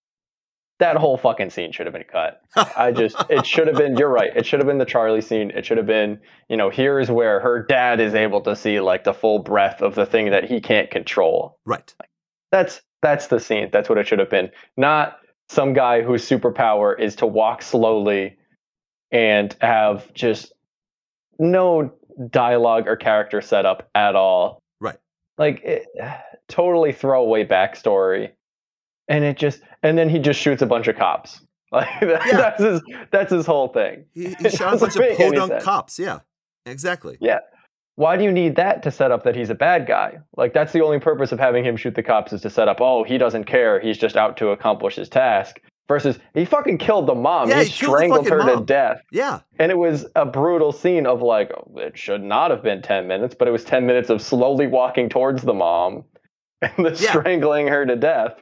[0.79, 2.41] that whole fucking scene should have been cut.
[2.77, 3.97] I just it should have been.
[3.97, 4.31] You're right.
[4.35, 5.51] It should have been the Charlie scene.
[5.51, 6.21] It should have been.
[6.49, 9.95] You know, here's where her dad is able to see like the full breadth of
[9.95, 11.59] the thing that he can't control.
[11.65, 11.93] right.
[12.51, 13.69] That's that's the scene.
[13.71, 14.51] That's what it should have been.
[14.77, 18.37] Not some guy whose superpower is to walk slowly
[19.11, 20.53] and have just
[21.39, 21.93] no
[22.31, 24.61] dialogue or character setup at all.
[24.81, 24.97] Right.
[25.37, 25.87] Like it,
[26.49, 28.31] totally throwaway backstory.
[29.09, 31.41] And it just and then he just shoots a bunch of cops.
[31.71, 32.37] Like that, Yeah.
[32.39, 32.81] that's his
[33.13, 34.07] that's his whole thing.
[34.15, 35.99] He, he shot a bunch of podunk cops.
[35.99, 36.21] Yeah,
[36.65, 37.19] exactly.
[37.21, 37.41] Yeah.
[37.97, 40.19] Why do you need that to set up that he's a bad guy?
[40.35, 42.81] Like that's the only purpose of having him shoot the cops is to set up,
[42.81, 45.61] oh, he doesn't care, he's just out to accomplish his task.
[45.89, 47.49] Versus he fucking killed the mom.
[47.51, 49.03] Yeah, he, he strangled her to death.
[49.13, 52.81] Yeah, And it was a brutal scene of like oh, it should not have been
[52.81, 56.05] 10 minutes, but it was 10 minutes of slowly walking towards the mom
[56.63, 57.11] and the Yeah.
[57.11, 58.35] strangling her to death.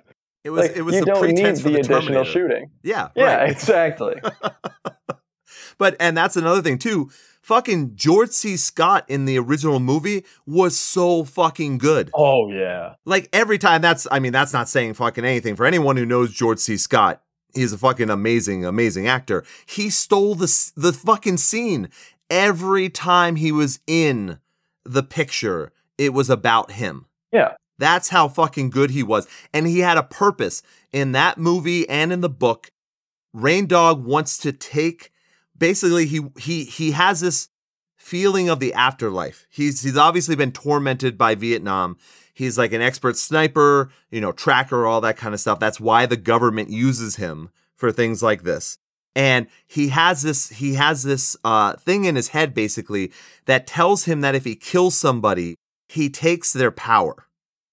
[0.46, 0.68] It was.
[0.68, 2.70] Like, it was you the don't need for the, the additional shooting.
[2.82, 3.50] Yeah, Yeah, right.
[3.50, 4.14] exactly.
[5.78, 7.10] But and that's another thing too.
[7.42, 8.56] fucking George C.
[8.56, 12.10] Scott in the original movie was so fucking good.
[12.14, 12.94] Oh yeah.
[13.04, 16.32] Like every time that's I mean that's not saying fucking anything for anyone who knows
[16.32, 16.76] George C.
[16.76, 17.22] Scott.
[17.54, 19.44] He's a fucking amazing amazing actor.
[19.66, 21.88] He stole the the fucking scene
[22.30, 24.38] every time he was in
[24.84, 25.72] the picture.
[25.98, 27.06] It was about him.
[27.32, 27.54] Yeah.
[27.78, 29.28] That's how fucking good he was.
[29.52, 30.62] And he had a purpose
[30.92, 32.70] in that movie and in the book.
[33.32, 35.12] Rain Dog wants to take
[35.56, 37.48] basically he he he has this
[37.96, 39.46] feeling of the afterlife.
[39.50, 41.98] He's he's obviously been tormented by Vietnam.
[42.32, 45.58] He's like an expert sniper, you know, tracker, all that kind of stuff.
[45.58, 48.78] That's why the government uses him for things like this.
[49.14, 53.12] And he has this he has this uh, thing in his head basically
[53.46, 55.56] that tells him that if he kills somebody,
[55.88, 57.25] he takes their power.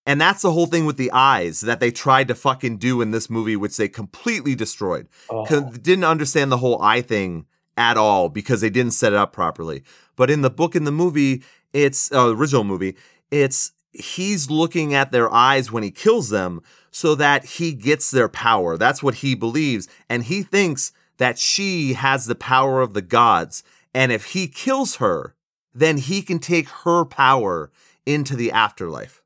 [0.06, 3.12] And that's the whole thing with the eyes that they tried to fucking do in
[3.12, 5.08] this movie, which they completely destroyed.
[5.30, 5.46] Oh.
[5.72, 7.46] didn't understand the whole eye thing
[7.78, 9.84] at all because they didn't set it up properly.
[10.16, 12.96] But in the book, in the movie, it's uh, original movie,
[13.32, 16.62] it's he's looking at their eyes when he kills them
[16.92, 18.78] so that he gets their power.
[18.78, 19.88] That's what he believes.
[20.10, 23.64] And he thinks that she has the power of the gods.
[23.94, 25.36] And if he kills her,
[25.74, 27.72] then he can take her power
[28.06, 29.23] into the afterlife.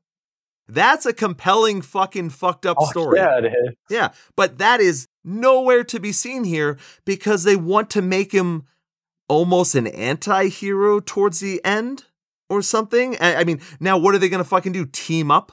[0.68, 3.18] That's a compelling fucking fucked up Oh, story.
[3.18, 3.74] Yeah, it is.
[3.88, 8.64] Yeah, but that is nowhere to be seen here because they want to make him
[9.28, 12.04] almost an anti-hero towards the end
[12.50, 13.16] or something.
[13.20, 14.84] I, I mean, now what are they going to fucking do?
[14.86, 15.52] Team up?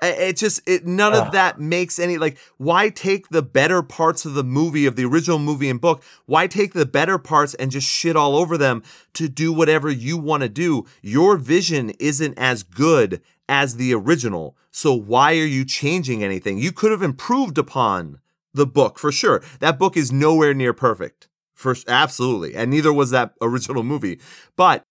[0.00, 4.34] It just it none of that makes any like why take the better parts of
[4.34, 7.88] the movie of the original movie and book why take the better parts and just
[7.88, 12.62] shit all over them to do whatever you want to do your vision isn't as
[12.62, 18.20] good as the original so why are you changing anything you could have improved upon
[18.54, 23.10] the book for sure that book is nowhere near perfect for absolutely and neither was
[23.10, 24.20] that original movie
[24.56, 24.82] but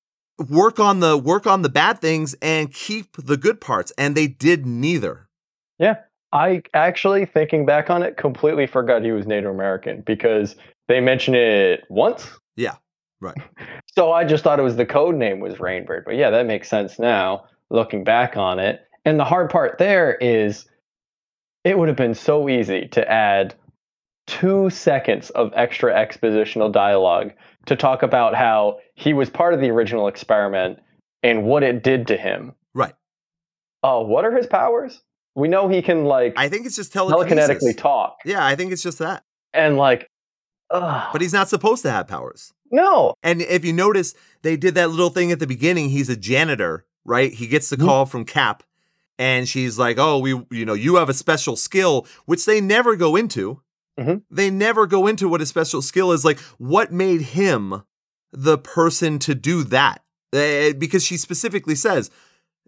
[0.49, 4.27] work on the work on the bad things and keep the good parts and they
[4.27, 5.27] did neither
[5.79, 5.95] Yeah.
[6.33, 11.35] I actually, thinking back on it, completely forgot he was Native American because they mention
[11.35, 12.27] it once.
[12.55, 12.75] Yeah,
[13.21, 13.37] right.
[13.95, 16.05] So I just thought it was the code name was Rainbird.
[16.05, 18.81] But yeah, that makes sense now, looking back on it.
[19.05, 20.65] And the hard part there is
[21.63, 23.55] it would have been so easy to add
[24.25, 27.31] two seconds of extra expositional dialogue
[27.65, 30.79] to talk about how he was part of the original experiment
[31.23, 32.53] and what it did to him.
[32.73, 32.93] Right.
[33.83, 35.01] Oh, what are his powers?
[35.35, 38.17] We know he can like I think it's just telekinetically talk.
[38.25, 39.23] Yeah, I think it's just that.
[39.53, 40.09] And like
[40.71, 42.53] ugh, But he's not supposed to have powers.
[42.71, 43.13] no.
[43.23, 45.89] And if you notice, they did that little thing at the beginning.
[45.89, 47.33] He's a janitor, right?
[47.33, 47.85] He gets the Mhm.
[47.85, 48.61] call from Cap,
[49.17, 52.95] and she's like, "Oh, we, you know, you have a special skill," which they never
[52.95, 53.61] go into.
[53.99, 54.21] Mhm.
[54.29, 56.23] They never go into what his special skill is.
[56.23, 57.81] Like, what made him
[58.31, 60.03] the person to do that?
[60.33, 62.11] Eh, because she specifically says,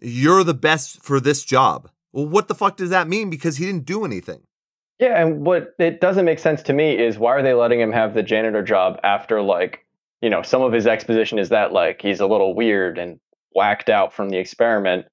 [0.00, 3.30] "You're the best for this job." Well, what the fuck does that mean?
[3.30, 4.40] Because he didn't do anything.
[4.98, 7.92] Yeah, and what it doesn't make sense to me is why are they letting him
[7.92, 9.84] have the janitor job after like,
[10.20, 13.20] you know, some of his exposition is that like he's a little weird and
[13.54, 15.06] whacked out from the experiment.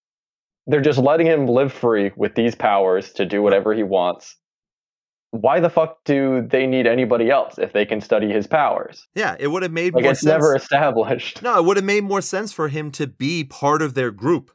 [0.67, 4.35] They're just letting him live free with these powers to do whatever he wants.
[5.31, 9.05] Why the fuck do they need anybody else if they can study his powers?
[9.13, 10.29] Yeah, it would have made Like more it's sense.
[10.29, 11.41] never established.
[11.43, 14.51] No, it would have made more sense for him to be part of their group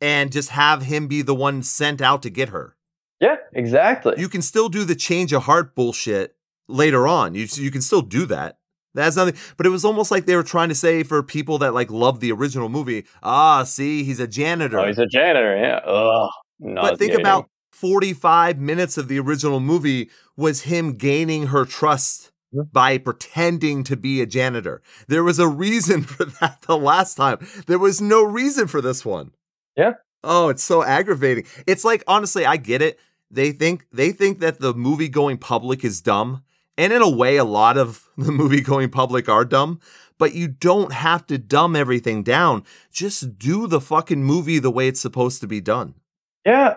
[0.00, 2.76] and just have him be the one sent out to get her.
[3.20, 4.14] Yeah, exactly.
[4.18, 6.36] You can still do the change of heart bullshit
[6.68, 7.34] later on.
[7.34, 8.58] You you can still do that.
[8.94, 9.34] That's nothing.
[9.56, 12.20] But it was almost like they were trying to say for people that like love
[12.20, 14.78] the original movie, ah, see, he's a janitor.
[14.78, 15.56] oh, he's a janitor.
[15.56, 15.78] Yeah.
[15.84, 16.30] Ugh.
[16.60, 22.70] but think about 45 minutes of the original movie was him gaining her trust Mhm.
[22.72, 24.80] by pretending to be a janitor.
[25.08, 27.38] There was a reason for that the last time.
[27.66, 29.32] There was no reason for this one.
[29.76, 29.94] Yeah.
[30.22, 31.46] Oh, it's so aggravating.
[31.66, 32.98] It's like honestly, I get it.
[33.30, 36.44] They think they think that the movie going public is dumb.
[36.76, 39.80] And in a way, a lot of the movie going public are dumb,
[40.18, 42.64] but you don't have to dumb everything down.
[42.92, 45.94] Just do the fucking movie the way it's supposed to be done.
[46.44, 46.76] Yeah.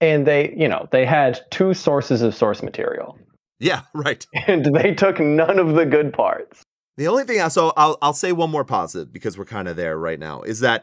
[0.00, 3.18] And they, you know, they had two sources of source material.
[3.58, 4.26] Yeah, right.
[4.46, 6.62] and they took none of the good parts.
[6.96, 9.76] The only thing, I so I'll I'll say one more positive because we're kind of
[9.76, 10.82] there right now is that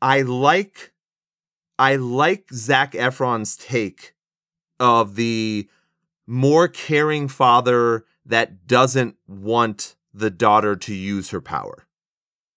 [0.00, 0.92] I like,
[1.78, 4.14] I like Zac Efron's take
[4.80, 5.68] of the
[6.26, 11.86] more caring father that doesn't want the daughter to use her power.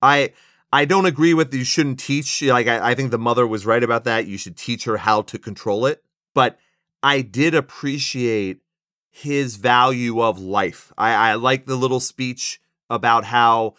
[0.02, 0.34] I
[0.72, 2.42] I don't agree with you shouldn't teach.
[2.42, 4.28] Like I, I think the mother was right about that.
[4.28, 6.04] You should teach her how to control it.
[6.34, 6.60] But
[7.02, 8.62] I did appreciate
[9.10, 10.92] his value of life.
[10.98, 12.60] I, I like the little speech
[12.90, 13.76] about how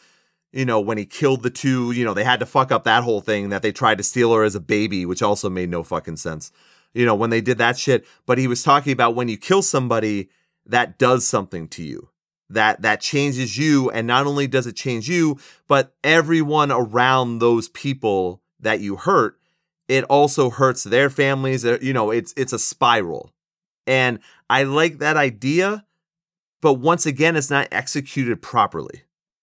[0.57, 3.03] you know, when he killed the two, you know, they had to fuck up that
[3.03, 5.83] whole thing that they tried to steal her as a baby, which also made no
[5.83, 6.51] fucking sense.
[6.97, 8.07] You know, when they did that shit.
[8.25, 10.31] But he was talking about when you kill somebody,
[10.65, 12.09] that does something to you.
[12.49, 13.91] That that changes you.
[13.91, 15.39] And not only does it change you,
[15.69, 19.39] but everyone around those people that you hurt,
[19.89, 21.65] it also hurts their families.
[21.65, 23.33] Uh, you know, it's it's a spiral.
[23.87, 24.19] And
[24.51, 25.85] I like that idea,
[26.61, 29.03] but once again, it's not executed properly.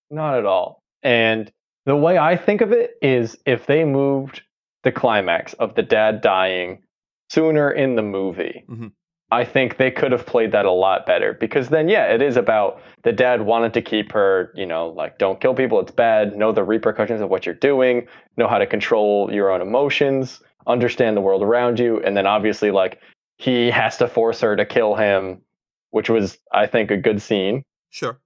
[0.09, 0.81] Not at all.
[1.01, 1.51] And
[1.85, 4.41] the way I think of it is if they moved
[4.83, 6.83] the climax of the dad dying
[7.29, 8.87] sooner in the movie, mm-hmm.
[9.31, 12.37] I think they could have played that a lot better because then, yeah, it is
[12.37, 16.35] about the dad wanted to keep her, you know, like, don't kill people, it's bad,
[16.35, 18.07] know the repercussions of what you're doing,
[18.37, 21.99] know how to control your own emotions, understand the world around you.
[22.03, 22.99] And then obviously, like,
[23.37, 25.41] he has to force her to kill him,
[25.89, 27.63] which was, I think, a good scene.
[27.89, 28.19] Sure,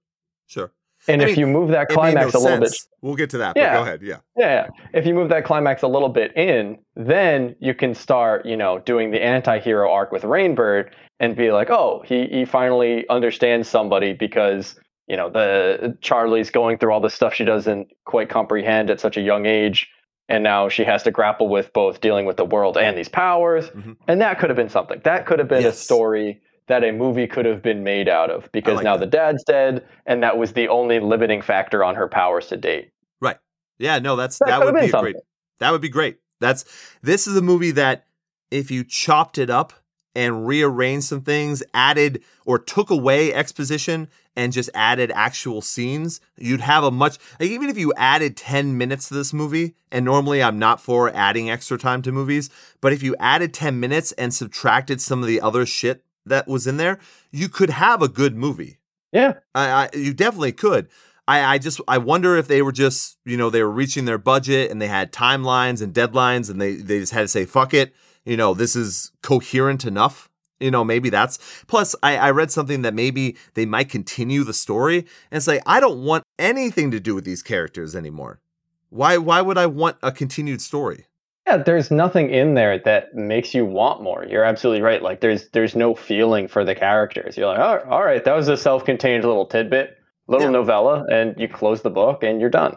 [0.46, 0.72] sure.
[1.08, 2.82] And I if mean, you move that climax no a little sense.
[2.84, 3.56] bit, we'll get to that.
[3.56, 4.02] Yeah, go ahead.
[4.02, 4.18] Yeah.
[4.36, 8.56] yeah, If you move that climax a little bit in, then you can start, you
[8.56, 10.90] know, doing the anti-hero arc with Rainbird
[11.20, 16.78] and be like, oh, he he finally understands somebody because you know the Charlie's going
[16.78, 19.88] through all the stuff she doesn't quite comprehend at such a young age,
[20.28, 23.68] and now she has to grapple with both dealing with the world and these powers,
[23.70, 23.92] mm-hmm.
[24.06, 25.00] and that could have been something.
[25.04, 25.80] That could have been yes.
[25.80, 29.10] a story that a movie could have been made out of because like now that.
[29.10, 32.90] the dad's dead and that was the only limiting factor on her powers to date.
[33.20, 33.38] Right.
[33.78, 35.16] Yeah, no, that's that, that would be great.
[35.58, 36.18] That would be great.
[36.40, 36.64] That's
[37.02, 38.06] this is a movie that
[38.50, 39.72] if you chopped it up
[40.14, 46.60] and rearranged some things, added or took away exposition and just added actual scenes, you'd
[46.60, 50.42] have a much like even if you added 10 minutes to this movie, and normally
[50.42, 52.50] I'm not for adding extra time to movies,
[52.80, 56.66] but if you added 10 minutes and subtracted some of the other shit that was
[56.66, 56.98] in there,
[57.30, 58.78] you could have a good movie.
[59.12, 60.88] Yeah, I, I you definitely could.
[61.28, 64.18] I, I just I wonder if they were just you know they were reaching their
[64.18, 67.74] budget and they had timelines and deadlines and they they just had to say fuck
[67.74, 72.50] it you know this is coherent enough you know maybe that's plus I, I read
[72.50, 77.00] something that maybe they might continue the story and say I don't want anything to
[77.00, 78.40] do with these characters anymore.
[78.88, 81.04] Why why would I want a continued story?
[81.48, 84.26] Yeah, there's nothing in there that makes you want more.
[84.28, 85.02] You're absolutely right.
[85.02, 87.38] Like there's there's no feeling for the characters.
[87.38, 89.96] You're like, oh, all right, that was a self-contained little tidbit,
[90.26, 90.52] little yeah.
[90.52, 92.76] novella, and you close the book and you're done.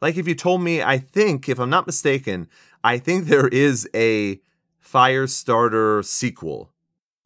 [0.00, 2.46] Like if you told me, I think, if I'm not mistaken,
[2.84, 4.40] I think there is a
[4.80, 6.70] Firestarter sequel.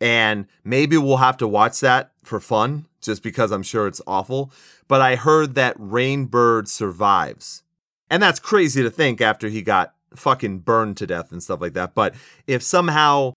[0.01, 4.51] And maybe we'll have to watch that for fun, just because I'm sure it's awful.
[4.89, 7.65] But I heard that Rainbird survives.
[8.09, 11.75] And that's crazy to think after he got fucking burned to death and stuff like
[11.75, 11.95] that.
[11.95, 12.15] But
[12.47, 13.35] if somehow,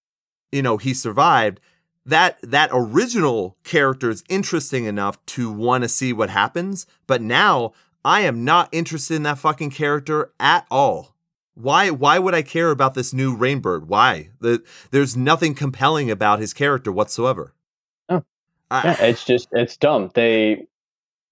[0.52, 1.60] you know, he survived,
[2.06, 6.88] that that original character is interesting enough to want to see what happens.
[7.08, 7.74] But now
[8.04, 11.16] I am not interested in that fucking character at all.
[11.54, 13.88] Why why would I care about this new Rainbird?
[13.88, 14.30] Why?
[14.40, 17.54] The, there's nothing compelling about his character whatsoever.
[18.08, 18.24] Oh.
[18.72, 20.10] I, yeah, it's just it's dumb.
[20.14, 20.68] They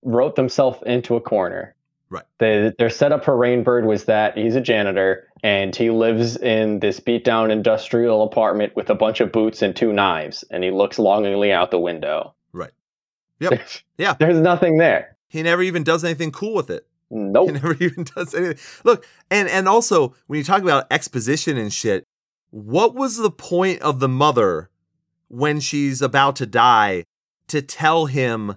[0.04, 1.76] wrote themselves into a corner.
[2.10, 2.26] Right.
[2.40, 7.00] They, their setup for Rainbird was that he's a janitor and he lives in this
[7.00, 11.00] beat down industrial apartment with a bunch of boots and two knives, and he looks
[11.00, 12.34] longingly out the window.
[12.54, 12.72] Right.
[13.40, 13.52] Yep.
[13.52, 14.14] There's, yeah.
[14.20, 15.16] There's nothing there.
[15.28, 16.88] He never even does anything cool with it.
[17.10, 17.48] Nope.
[17.48, 18.58] He never even does anything.
[18.84, 22.04] Look, and and also when you talk about exposition and shit,
[22.50, 24.70] what was the point of the mother
[25.28, 27.04] when she's about to die
[27.48, 28.56] to tell him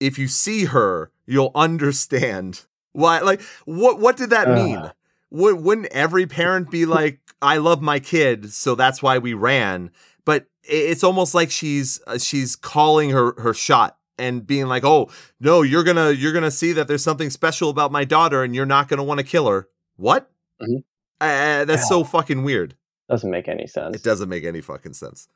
[0.00, 3.20] if you see her, you'll understand why?
[3.20, 4.00] Like, what?
[4.00, 4.76] What did that mean?
[4.76, 4.92] Uh.
[5.30, 9.90] Would, wouldn't every parent be like, "I love my kid, so that's why we ran"?
[10.24, 15.10] But it's almost like she's uh, she's calling her her shot and being like, "Oh
[15.40, 18.66] no, you're gonna you're gonna see that there's something special about my daughter, and you're
[18.66, 20.30] not gonna want to kill her." What?
[20.60, 20.78] Mm-hmm.
[21.20, 21.88] Uh, that's yeah.
[21.88, 22.76] so fucking weird.
[23.08, 23.96] Doesn't make any sense.
[23.96, 25.28] It doesn't make any fucking sense.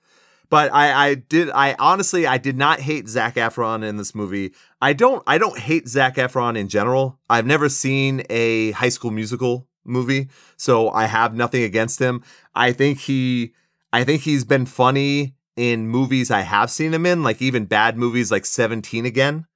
[0.50, 4.52] But I, I did I honestly I did not hate Zac Efron in this movie.
[4.82, 7.18] I don't I don't hate Zac Efron in general.
[7.30, 12.22] I've never seen a high school musical movie, so I have nothing against him.
[12.54, 13.54] I think he
[13.92, 17.98] I think he's been funny in movies I have seen him in, like even bad
[17.98, 19.46] movies like 17 again.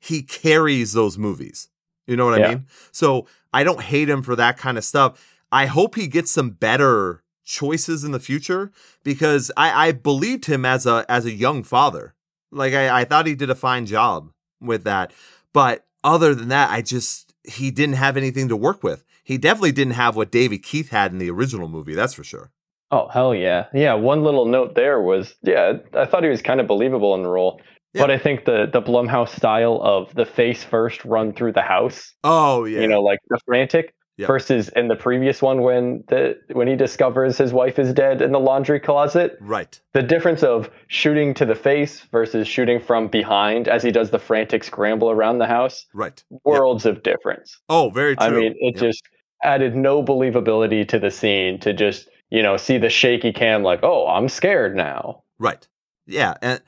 [0.00, 1.68] He carries those movies.
[2.06, 2.46] You know what yeah.
[2.46, 2.66] I mean?
[2.92, 5.36] So I don't hate him for that kind of stuff.
[5.50, 8.70] I hope he gets some better choices in the future
[9.02, 12.14] because I, I believed him as a as a young father.
[12.50, 15.12] Like I, I thought he did a fine job with that.
[15.52, 19.04] But other than that, I just he didn't have anything to work with.
[19.28, 22.50] He definitely didn't have what David Keith had in the original movie, that's for sure.
[22.90, 23.66] Oh hell yeah.
[23.74, 27.22] Yeah, one little note there was yeah, I thought he was kind of believable in
[27.22, 27.60] the role.
[27.92, 28.02] Yeah.
[28.04, 32.14] But I think the the Blumhouse style of the face first run through the house,
[32.24, 32.80] Oh yeah.
[32.80, 34.28] you know, like the frantic, Yeah.
[34.28, 38.32] versus in the previous one when the when he discovers his wife is dead in
[38.32, 39.36] the laundry closet.
[39.42, 39.78] right.
[39.92, 44.18] The difference of shooting to the face versus shooting from behind as he does the
[44.18, 46.24] frantic scramble around the house, Right.
[46.30, 46.38] Yeah.
[46.46, 47.60] worlds of difference.
[47.68, 48.26] Oh, very true.
[48.26, 48.80] I mean, it Yeah.
[48.88, 49.02] just
[49.42, 53.80] added no believability to the scene to just, you know, see the shaky cam like,
[53.82, 55.22] oh, I'm scared now.
[55.38, 55.66] Right.
[56.06, 56.34] Yeah.
[56.42, 56.60] And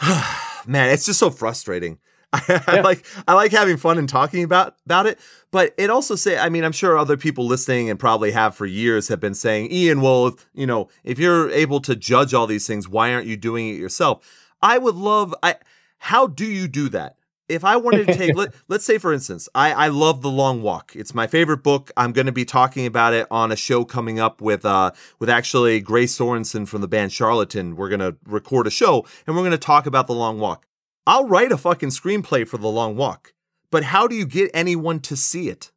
[0.66, 1.98] man, it's just so frustrating.
[2.32, 2.80] I, Yeah.
[2.82, 5.20] like I like having fun and talking about about it,
[5.50, 8.64] but it also say I mean I'm sure other people listening and probably have for
[8.64, 12.46] years have been saying Ian, well, if, you know, if you're able to judge all
[12.46, 14.26] these things, why aren't you doing it yourself?
[14.62, 15.56] I would love I
[15.98, 17.16] how do you do that?
[17.52, 20.62] If I wanted to take let, let's say for instance, I I love The Long
[20.62, 20.96] Walk.
[20.96, 21.90] It's my favorite book.
[21.96, 25.28] I'm going to be talking about it on a show coming up with uh with
[25.28, 27.76] actually Grace Sorensen from the band Charlatan.
[27.76, 30.66] We're going to record a show and we're going to talk about The Long Walk.
[31.06, 33.34] I'll write a fucking screenplay for The Long Walk.
[33.70, 35.72] But how do you get anyone to see it?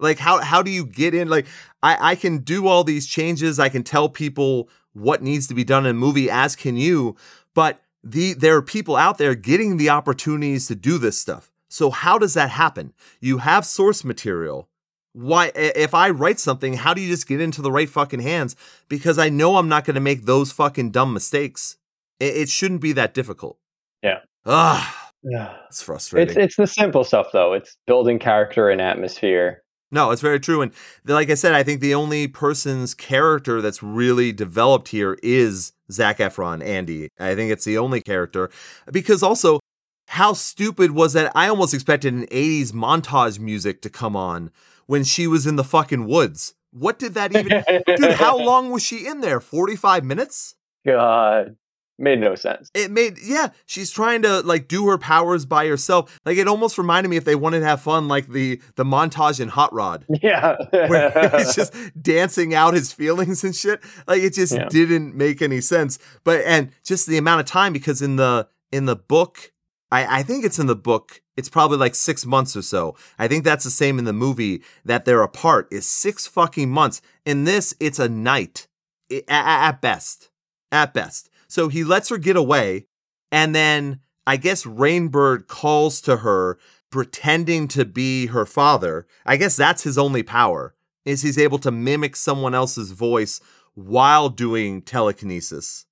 [0.00, 1.46] Like how how do you get in like
[1.82, 5.64] I I can do all these changes, I can tell people what needs to be
[5.64, 7.16] done in a movie as can you,
[7.54, 11.50] but the there are people out there getting the opportunities to do this stuff.
[11.68, 12.92] So how does that happen?
[13.20, 14.68] You have source material.
[15.12, 18.56] Why if I write something, how do you just get into the right fucking hands?
[18.88, 21.76] Because I know I'm not going to make those fucking dumb mistakes.
[22.20, 23.58] It, it shouldn't be that difficult.
[24.02, 24.20] Yeah.
[24.46, 25.56] Ah, Yeah.
[25.68, 26.28] it's frustrating.
[26.30, 27.52] It's it's the simple stuff though.
[27.52, 29.62] It's building character and atmosphere.
[29.90, 30.60] No, it's very true.
[30.60, 30.72] And
[31.04, 36.18] like I said, I think the only person's character that's really developed here is Zac
[36.18, 37.08] Efron, Andy.
[37.18, 38.50] I think it's the only character
[38.92, 39.60] because also,
[40.08, 41.32] how stupid was that?
[41.34, 44.50] I almost expected an 80s montage music to come on
[44.86, 46.54] when she was in the fucking woods.
[46.70, 47.62] What did that even.
[47.96, 49.40] Dude, how long was she in there?
[49.40, 50.54] 45 minutes?
[50.86, 51.56] God,
[51.98, 52.70] made no sense.
[52.74, 56.18] It made yeah, she's trying to like do her powers by herself.
[56.24, 59.40] Like it almost reminded me if they wanted to have fun, like the the montage
[59.40, 60.04] in Hot Rod.
[60.22, 60.56] Yeah.
[60.72, 63.80] where he's just dancing out his feelings and shit.
[64.06, 64.68] Like it just Yeah.
[64.68, 65.98] didn't make any sense.
[66.24, 69.52] But and just the amount of time because in the in the book,
[69.90, 72.94] I, I think it's in the book, it's probably like six months or so.
[73.18, 77.00] I think that's the same in the movie that they're apart is six fucking months.
[77.24, 78.68] In this, it's a night
[79.10, 80.28] i- a- a- at best.
[80.70, 81.30] At best.
[81.48, 82.86] So he lets her get away,
[83.32, 86.58] and then I guess Rainbird calls to her
[86.90, 89.06] pretending to be her father.
[89.24, 90.74] I guess that's his only power
[91.04, 93.40] is he's able to mimic someone else's voice
[93.74, 95.86] while doing telekinesis.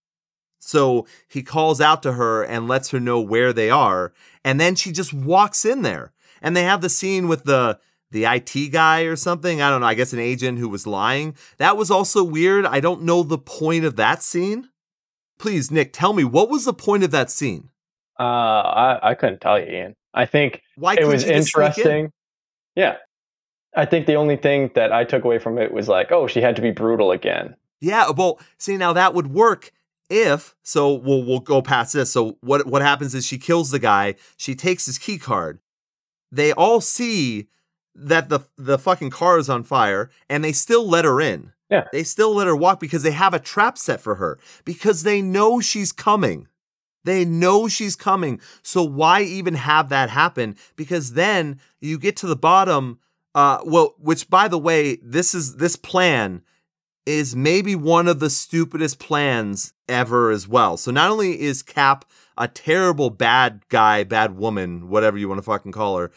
[0.58, 4.12] So he calls out to her and lets her know where they are,
[4.44, 6.12] and then she just walks in there.
[6.42, 7.78] And they have the scene with the
[8.10, 9.60] the IT guy or something.
[9.60, 9.86] I don't know.
[9.86, 11.34] I guess an agent who was lying.
[11.58, 12.66] That was also weird.
[12.66, 14.68] I don't know the point of that scene.
[15.38, 17.70] Please, Nick, tell me what was the point of that scene?
[18.18, 19.96] Uh, I I couldn't tell you, Ian.
[20.14, 21.38] I think Why it was sneak in?
[21.38, 22.12] interesting.
[22.74, 22.96] Yeah.
[23.76, 26.40] I think the only thing that I took away from it was like, oh, she
[26.40, 27.54] had to be brutal again.
[27.80, 29.70] Yeah, well, see now that would work
[30.08, 32.10] if so we'll we'll go past this.
[32.10, 35.58] So what what happens is she kills the guy, she takes his key card.
[36.32, 37.48] They all see
[37.94, 41.52] that the the fucking car is on fire and they still let her in.
[41.70, 41.84] Yeah.
[41.92, 45.20] They still let her walk because they have a trap set for her because they
[45.20, 46.46] know she's coming.
[47.04, 48.40] They know she's coming.
[48.62, 50.56] So why even have that happen?
[50.76, 52.98] Because then you get to the bottom
[53.34, 56.42] uh well, which by the way, this is this plan
[57.04, 60.76] is maybe one of the stupidest plans ever as well.
[60.76, 62.04] So not only is Cap
[62.36, 66.10] a terrible bad guy, bad woman, whatever you want to fucking call her,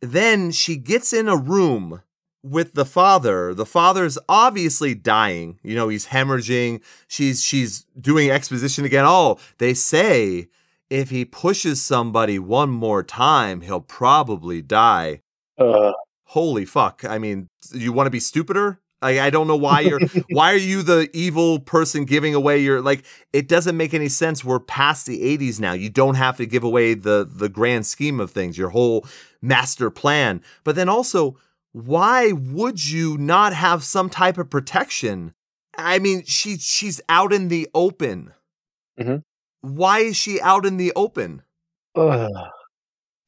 [0.00, 2.02] then she gets in a room
[2.42, 3.54] with the father.
[3.54, 5.58] The father's obviously dying.
[5.62, 6.82] You know, he's hemorrhaging.
[7.08, 9.04] She's she's doing exposition again.
[9.06, 10.48] Oh, they say
[10.90, 15.20] if he pushes somebody one more time, he'll probably die
[15.58, 15.92] Uh,
[16.24, 20.00] holy fuck i mean you want to be stupider I, I don't know why you're
[20.30, 24.44] why are you the evil person giving away your like it doesn't make any sense
[24.44, 28.20] we're past the 80s now you don't have to give away the the grand scheme
[28.20, 29.06] of things your whole
[29.40, 31.36] master plan but then also
[31.72, 35.34] why would you not have some type of protection
[35.76, 38.32] i mean she she's out in the open
[38.98, 39.22] Mhm.
[39.60, 41.42] why is she out in the open.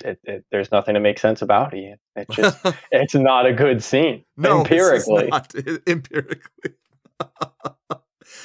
[0.03, 2.01] It, it, there's nothing to make sense about it.
[2.17, 2.59] It's just,
[2.91, 4.25] it's not a good scene.
[4.37, 5.27] No, empirically.
[5.29, 5.53] not.
[5.87, 6.73] empirically.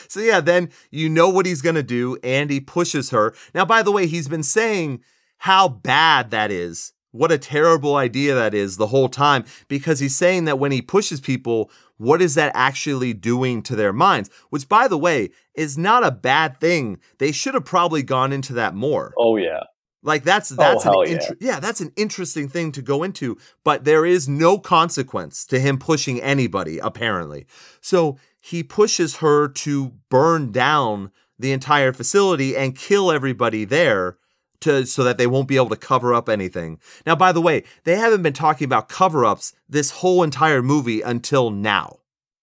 [0.07, 2.17] so yeah, then you know what he's gonna do.
[2.23, 3.33] and he pushes her.
[3.53, 5.01] Now, by the way, he's been saying
[5.37, 6.91] how bad that is.
[7.15, 10.81] What a terrible idea that is the whole time because he's saying that when he
[10.81, 14.29] pushes people, what is that actually doing to their minds?
[14.49, 16.99] Which, by the way, is not a bad thing.
[17.19, 19.13] They should have probably gone into that more.
[19.17, 19.61] Oh yeah.
[20.03, 21.59] Like that's oh, that's Oh, an inter- yeah.
[21.59, 26.21] that's an interesting thing to go into, but there is no consequence to him pushing
[26.21, 27.47] anybody apparently.
[27.81, 34.17] So he pushes her to burn down the entire facility and kill everybody there
[34.61, 36.79] to so that they won't be able to cover up anything.
[37.05, 41.49] Now by the way, they haven't been talking about cover-ups this whole entire movie until
[41.49, 41.99] now.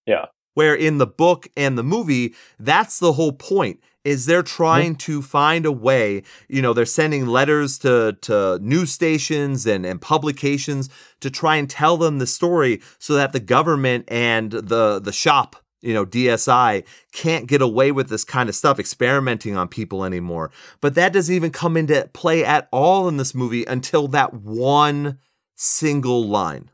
[0.07, 0.27] Yeah.
[0.55, 3.81] Where in the book and the movie, that's the whole point.
[4.05, 4.57] Is they're mm-hmm.
[4.57, 9.87] trying to find a way, you know, they're sending letters to to news stations and,
[9.87, 10.91] and publications
[11.21, 15.55] to try and tell them the story so that the government and the the shop,
[15.83, 20.51] you know, DSI can't get away with this kind of stuff, experimenting on people anymore.
[20.80, 25.18] But that doesn't even come into play at all in this movie until that one
[25.57, 26.70] single line.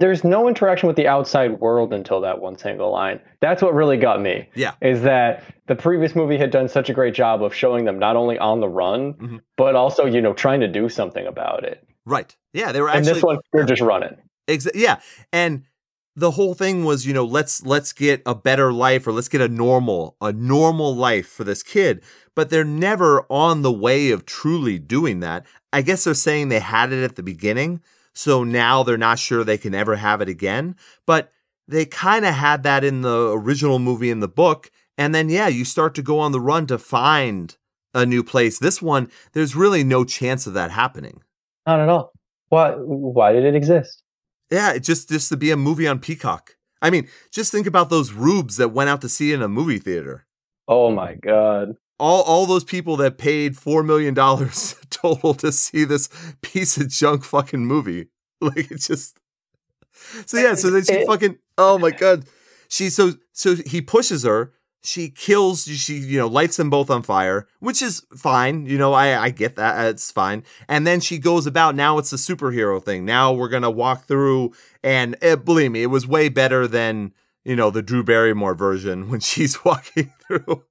[0.00, 3.20] There's no interaction with the outside world until that one single line.
[3.40, 4.48] That's what really got me.
[4.54, 4.72] Yeah.
[4.82, 8.16] Is that the previous movie had done such a great job of showing them not
[8.16, 9.40] only on the run, Mhm.
[9.56, 11.84] but also, you know, trying to do something about it.
[12.04, 12.34] Right.
[12.52, 13.08] Yeah, They were actually.
[13.08, 14.16] And this one, they're just running.
[14.48, 14.98] Exa- yeah,
[15.32, 15.62] and
[16.16, 19.42] the whole thing was, you know, let's let's get a better life or let's get
[19.42, 22.02] a normal a normal life for this kid.
[22.34, 25.44] But they're never on the way of truly doing that.
[25.72, 27.82] I guess they're saying they had it at the beginning,
[28.14, 30.76] so now they're not sure they can ever have it again.
[31.04, 31.30] But
[31.68, 35.48] they kind of had that in the original movie in the book, and then yeah,
[35.48, 37.56] you start to go on the run to find
[37.92, 38.58] a new place.
[38.58, 41.20] This one, there's really no chance of that happening.
[41.66, 42.12] Not at all.
[42.48, 42.70] Why?
[42.72, 44.02] Why did it exist?
[44.50, 46.56] Yeah, it just just to be a movie on Peacock.
[46.82, 49.48] I mean, just think about those rubes that went out to see it in a
[49.48, 50.26] movie theater.
[50.68, 51.76] Oh my god.
[51.98, 56.08] All all those people that paid four million dollars total to see this
[56.42, 58.08] piece of junk fucking movie.
[58.38, 59.18] Like it's just
[60.26, 62.26] So yeah, so then she fucking oh my god.
[62.68, 64.52] She so so he pushes her.
[64.86, 68.66] She kills she you know lights them both on fire, which is fine.
[68.66, 69.86] You know, I I get that.
[69.88, 70.44] It's fine.
[70.68, 73.04] And then she goes about now it's a superhero thing.
[73.04, 77.12] Now we're going to walk through and eh, believe me, it was way better than,
[77.44, 80.64] you know, the Drew Barrymore version when she's walking through.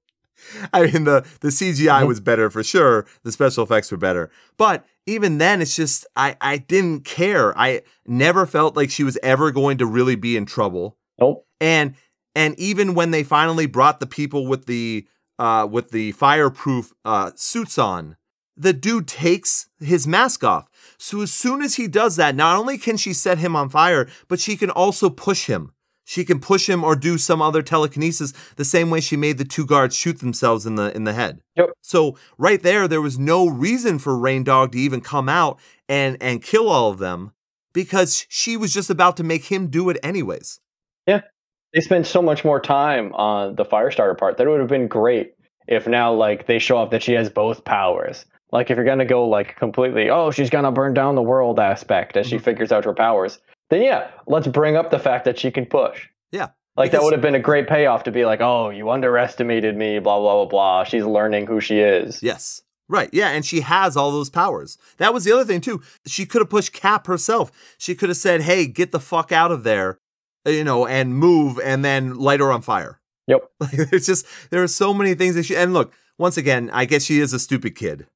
[0.72, 2.08] I mean the the CGI Mhm.
[2.08, 3.06] was better for sure.
[3.24, 4.30] The special effects were better.
[4.56, 7.56] But even then it's just I I didn't care.
[7.58, 10.96] I never felt like she was ever going to really be in trouble.
[11.18, 11.46] Nope.
[11.60, 11.94] And
[12.36, 15.08] and even when they finally brought the people with the
[15.40, 18.16] uh with the fireproof uh suits on,
[18.56, 20.68] the dude takes his mask off.
[20.98, 24.06] So as soon as he does that, not only can she set him on fire,
[24.28, 25.72] but she can also push him.
[26.04, 29.44] She can push him or do some other telekinesis the same way she made the
[29.44, 31.40] two guards shoot themselves in the in the head.
[31.56, 31.70] Yep.
[31.80, 35.58] So right there, there was no reason for Rain Dog to even come out
[35.88, 37.32] and and kill all of them
[37.72, 40.60] because she was just about to make him do it anyways.
[41.76, 44.88] They spent so much more time on the Firestarter part that it would have been
[44.88, 45.34] great
[45.68, 48.24] if now like they show off that she has both powers.
[48.50, 52.16] Like if you're gonna go like completely, oh, she's gonna burn down the world aspect
[52.16, 52.42] as she Mhm.
[52.44, 56.06] figures out her powers, then yeah, let's bring up the fact that she can push.
[56.32, 56.48] Yeah,
[56.78, 59.98] Like that would have been a great payoff to be like, oh, you underestimated me,
[59.98, 60.84] blah blah blah blah.
[60.84, 62.22] She's learning who she is.
[62.22, 62.62] Yes.
[62.88, 63.10] Right.
[63.12, 63.28] Yeah.
[63.30, 64.78] And she has all those powers.
[64.96, 65.82] That was the other thing, too.
[66.06, 67.50] She could have pushed Cap herself.
[67.78, 69.98] She could have said, hey, get the fuck out of there,
[70.46, 73.00] you know, and move and then light her on fire.
[73.26, 73.40] Yep.
[73.60, 76.84] Like, it's just, there are so many things that she, and look, once again, I
[76.84, 78.06] guess she is a stupid kid.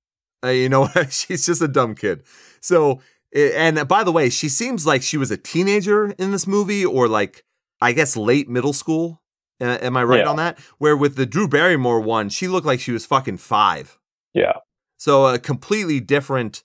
[0.45, 2.23] Uh, you know, she's just a dumb kid.
[2.61, 3.01] So,
[3.35, 6.85] eh, and by the way, she seems like she was a teenager in this movie
[6.85, 7.45] or like,
[7.81, 9.21] I guess, late middle school.
[9.61, 10.29] Uh, am I right Yeah.
[10.31, 10.59] on that?
[10.79, 13.99] Where with the Drew Barrymore one, she looked like she was fucking five.
[14.33, 14.55] Yeah.
[14.97, 16.63] So a completely different,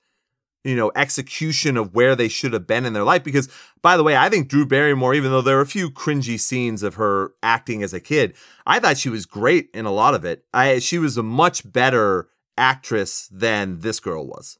[0.66, 3.24] you know, execution of where they should have been in their life.
[3.24, 3.47] Because,
[3.82, 6.82] by the way, I think Drew Barrymore, even though there are a few cringy scenes
[6.84, 8.36] of her acting as a kid,
[8.66, 10.43] I thought she was great in a lot of it.
[10.53, 14.57] I she was a much better actress than this girl was.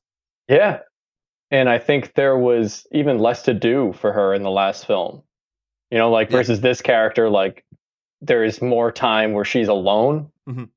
[0.48, 0.80] Yeah.
[1.52, 5.24] And I think there was even less to do for her in the last film.
[5.92, 6.38] You know, like Yeah.
[6.38, 7.66] versus this character, like
[8.22, 10.30] there is more time where she's alone.
[10.48, 10.70] Mhm.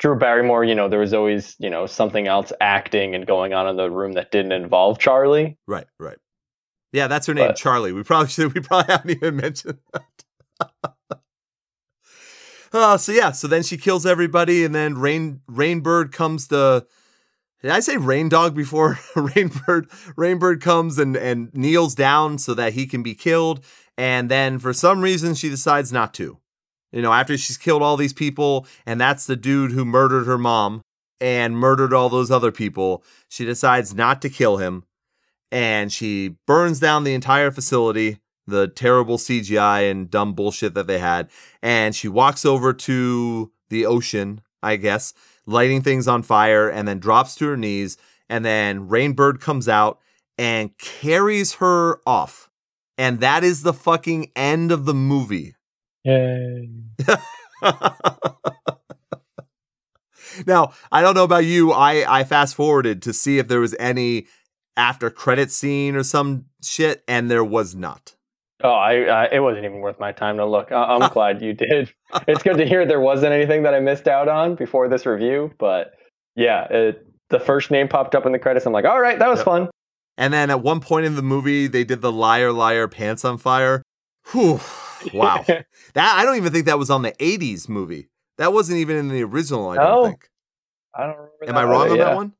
[0.00, 3.68] Drew Barrymore, you know, there was always, you know, something else acting and going on
[3.68, 5.58] in the room that didn't involve Charlie.
[5.66, 6.16] Right, right.
[6.92, 7.92] Yeah, that's her name, But- Charlie.
[7.92, 8.54] We probably should.
[8.54, 10.94] We probably haven't even mentioned that.
[12.72, 16.86] uh, so yeah, so then she kills everybody, and then Rain Rainbird comes to.
[17.62, 18.94] Did I say Rain Dog before?
[19.14, 23.62] Rainbird Rainbird comes and and kneels down so that he can be killed,
[23.98, 26.38] and then for some reason she decides not to.
[26.92, 30.38] You know, after she's killed all these people, and that's the dude who murdered her
[30.38, 30.82] mom
[31.20, 34.84] and murdered all those other people, she decides not to kill him
[35.52, 38.18] and she burns down the entire facility.
[38.46, 41.30] the terrible CGI and dumb bullshit that they had.
[41.62, 45.14] And she walks over to the ocean, I guess,
[45.46, 47.96] lighting things on fire, and then drops to her knees.
[48.28, 50.00] And then Rainbird comes out
[50.36, 52.50] and carries her off.
[52.98, 55.54] And that is the fucking end of the movie.
[56.04, 56.68] Yay.
[60.46, 61.72] now, I don't know about you.
[61.72, 64.26] I, I fast forwarded to see if there was any
[64.76, 68.14] after credit scene or some shit, and there was not.
[68.62, 70.70] Oh, I, I it wasn't even worth my time to look.
[70.72, 71.92] I, I'm glad you did.
[72.28, 75.52] It's good to hear there wasn't anything that I missed out on before this review,
[75.58, 75.92] but
[76.36, 78.66] yeah, it, the first name popped up in the credits.
[78.66, 79.44] I'm like, all right, that was Yep.
[79.44, 79.70] fun.
[80.18, 83.38] And then at one point in the movie, they did the liar, liar, pants on
[83.38, 83.82] fire.
[84.32, 84.60] Whew.
[85.14, 85.44] Wow.
[85.46, 88.08] that I don't even think that was on the 80s movie.
[88.38, 90.28] That wasn't even in the original, I don't Oh, think.
[90.94, 91.48] I don't remember.
[91.48, 92.04] Am I wrong either, on yeah.
[92.04, 92.32] that one?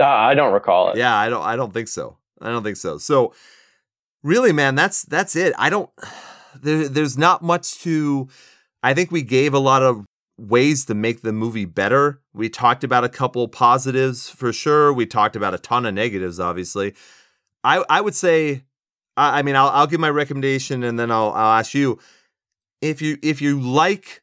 [0.00, 0.96] Uh, I don't recall it.
[0.96, 2.18] Yeah, I don't I don't think so.
[2.40, 2.98] I don't think so.
[2.98, 3.34] So
[4.22, 5.54] really, man, that's that's it.
[5.58, 5.90] I don't
[6.60, 8.28] there, there's not much to
[8.82, 10.04] I think we gave a lot of
[10.38, 12.20] ways to make the movie better.
[12.32, 14.92] We talked about a couple positives for sure.
[14.92, 16.94] We talked about a ton of negatives, obviously.
[17.64, 18.64] I I would say
[19.18, 21.98] I, I mean I'll I'll give my recommendation and then I'll I'll ask you
[22.80, 24.22] if you if you like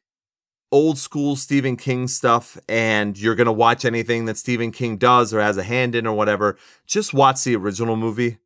[0.72, 5.32] old school Stephen King stuff and you're going to watch anything that Stephen King does
[5.32, 8.38] or has a hand in or whatever, just watch the original movie.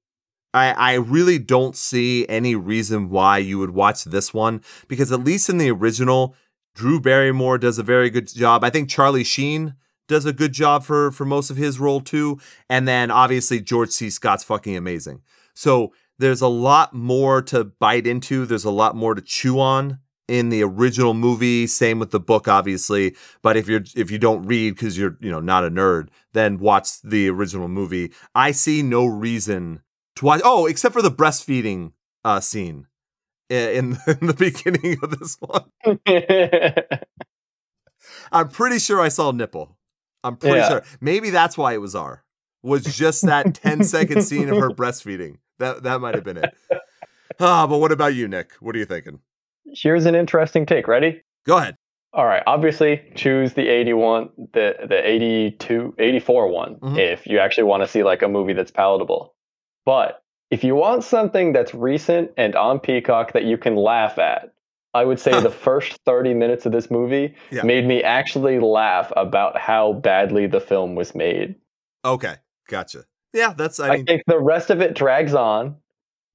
[0.52, 5.24] I, I really don't see any reason why you would watch this one because at
[5.24, 6.34] least in the original,
[6.74, 8.64] Drew Barrymore does a very good job.
[8.64, 9.74] I think Charlie Sheen
[10.08, 13.90] does a good job for for most of his role too, and then obviously George
[13.90, 14.10] C.
[14.10, 15.22] Scott's fucking amazing.
[15.54, 18.46] So there's a lot more to bite into.
[18.46, 19.98] There's a lot more to chew on
[20.28, 21.66] in the original movie.
[21.66, 23.16] Same with the book, obviously.
[23.42, 26.58] But if you're if you don't read because you're you know not a nerd, then
[26.58, 28.12] watch the original movie.
[28.34, 29.82] I see no reason
[30.16, 30.40] to watch.
[30.44, 31.92] Oh, except for the breastfeeding
[32.24, 32.86] uh, scene
[33.48, 35.64] in, in the beginning of this one.
[38.32, 39.76] I'm pretty sure I saw nipple.
[40.22, 40.68] I'm pretty Yeah.
[40.68, 40.82] sure.
[41.00, 42.24] Maybe that's why it was R.
[42.62, 45.38] Was just that 10 second scene of her breastfeeding.
[45.60, 46.52] That that might have been it.
[47.38, 48.52] Ah, but what about you, Nick?
[48.60, 49.20] What are you thinking?
[49.64, 50.88] Here's an interesting take.
[50.88, 51.22] Ready?
[51.46, 51.76] Go ahead.
[52.12, 52.42] All right.
[52.46, 56.98] Obviously, choose the 81, the the 82, 84 one Mhm.
[56.98, 59.34] if you actually want to see like a movie that's palatable.
[59.86, 64.52] But if you want something that's recent and on Peacock that you can laugh at,
[64.92, 67.62] I would say the first 30 minutes of this movie Yeah.
[67.62, 71.54] made me actually laugh about how badly the film was made.
[72.04, 72.34] Okay,
[72.68, 73.04] gotcha.
[73.32, 73.80] Yeah, that's.
[73.80, 75.76] I I, mean, think the rest of it drags on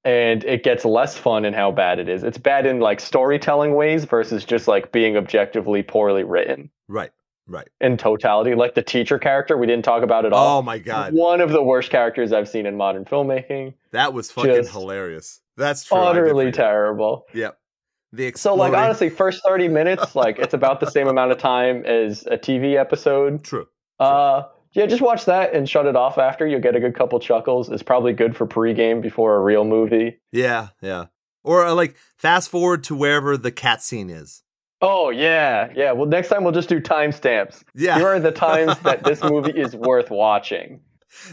[0.06, 2.22] and it gets less fun in how bad it is.
[2.22, 7.10] It's bad in like storytelling ways versus just like being objectively poorly written right,
[7.48, 7.68] right.
[7.80, 8.54] in totality.
[8.54, 10.58] Like the teacher character, we didn't talk about it at all.
[10.58, 13.74] Oh my god, One of the worst characters I've seen in modern filmmaking.
[13.90, 15.40] that was fucking Just hilarious.
[15.56, 15.98] That's true.
[15.98, 17.26] Utterly terrible.
[17.34, 17.58] Yep.
[18.12, 21.84] The So like honestly, first 30 minutes, like it's about the same amount of time
[21.84, 23.42] as a TV episode.
[23.44, 23.66] true.
[23.98, 24.44] Uh
[24.76, 26.46] yeah, just watch that and shut it off after.
[26.46, 27.70] You'll get a good couple chuckles.
[27.70, 30.18] It's probably good for pregame before a real movie.
[30.32, 31.06] Yeah, yeah.
[31.42, 34.42] Or uh, like fast forward to wherever the cat scene is.
[34.82, 35.92] Oh yeah, yeah.
[35.92, 37.62] Well, next time we'll just do timestamps.
[37.74, 40.80] Yeah, Here are the times that this movie is worth watching.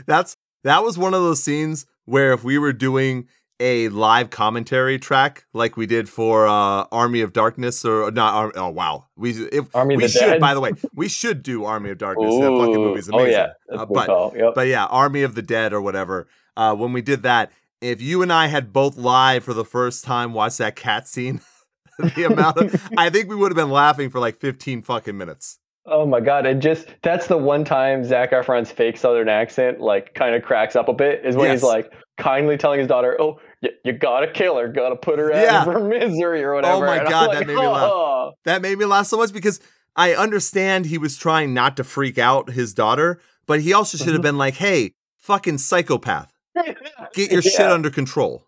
[0.05, 3.27] that's that was one of those scenes where if we were doing
[3.59, 8.51] a live commentary track like we did for uh Army of Darkness or not Ar-
[8.55, 10.39] oh wow we if Army of we should Dead.
[10.41, 12.85] by the way we should do Army of Darkness that fucking Ooh.
[12.85, 14.35] movie's Oh yeah, Uh, but.
[14.35, 14.53] Yep.
[14.55, 16.27] but yeah Army of the Dead or whatever
[16.57, 20.03] uh when we did that if you and I had both live for the first
[20.03, 21.41] time watched that cat scene
[21.99, 25.59] the amount of I think we would have been laughing for like 15 fucking minutes
[25.85, 26.45] Oh my god!
[26.45, 30.75] It just that's the one time Zac Efron's fake Southern accent like kind of cracks
[30.77, 31.59] up a bit is when Yes.
[31.59, 35.33] he's like kindly telling his daughter, "Oh, you, you gotta kill her, gotta put her
[35.33, 37.91] out of her misery or whatever." Oh my And God, like, that made me laugh.
[37.93, 39.59] "Oh." that made me laugh so much because
[39.95, 44.07] I understand he was trying not to freak out his daughter, but he also should
[44.13, 44.23] have Mhm.
[44.23, 46.31] been like, "Hey, fucking psychopath,
[47.13, 48.47] get your shit under control."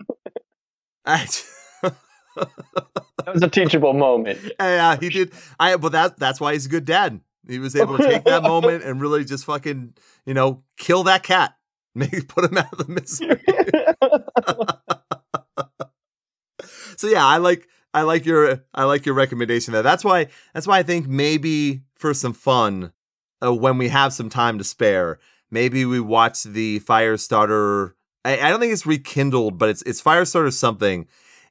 [1.06, 1.26] I,
[2.36, 4.38] That was a teachable moment.
[4.60, 5.32] yeah, he did.
[5.58, 7.20] I but that that's why he's a good dad.
[7.46, 9.94] He was able to take that moment and really just fucking
[10.26, 11.56] you know kill that cat,
[11.94, 13.40] make put him out of the misery.
[16.96, 19.82] so yeah, I like I like your I like your recommendation there.
[19.82, 22.92] That's why that's why I think maybe for some fun,
[23.42, 25.18] uh, when we have some time to spare,
[25.50, 27.94] maybe we watch the Firestarter.
[28.24, 31.06] I, I don't think it's rekindled, but it's it's Firestarter something,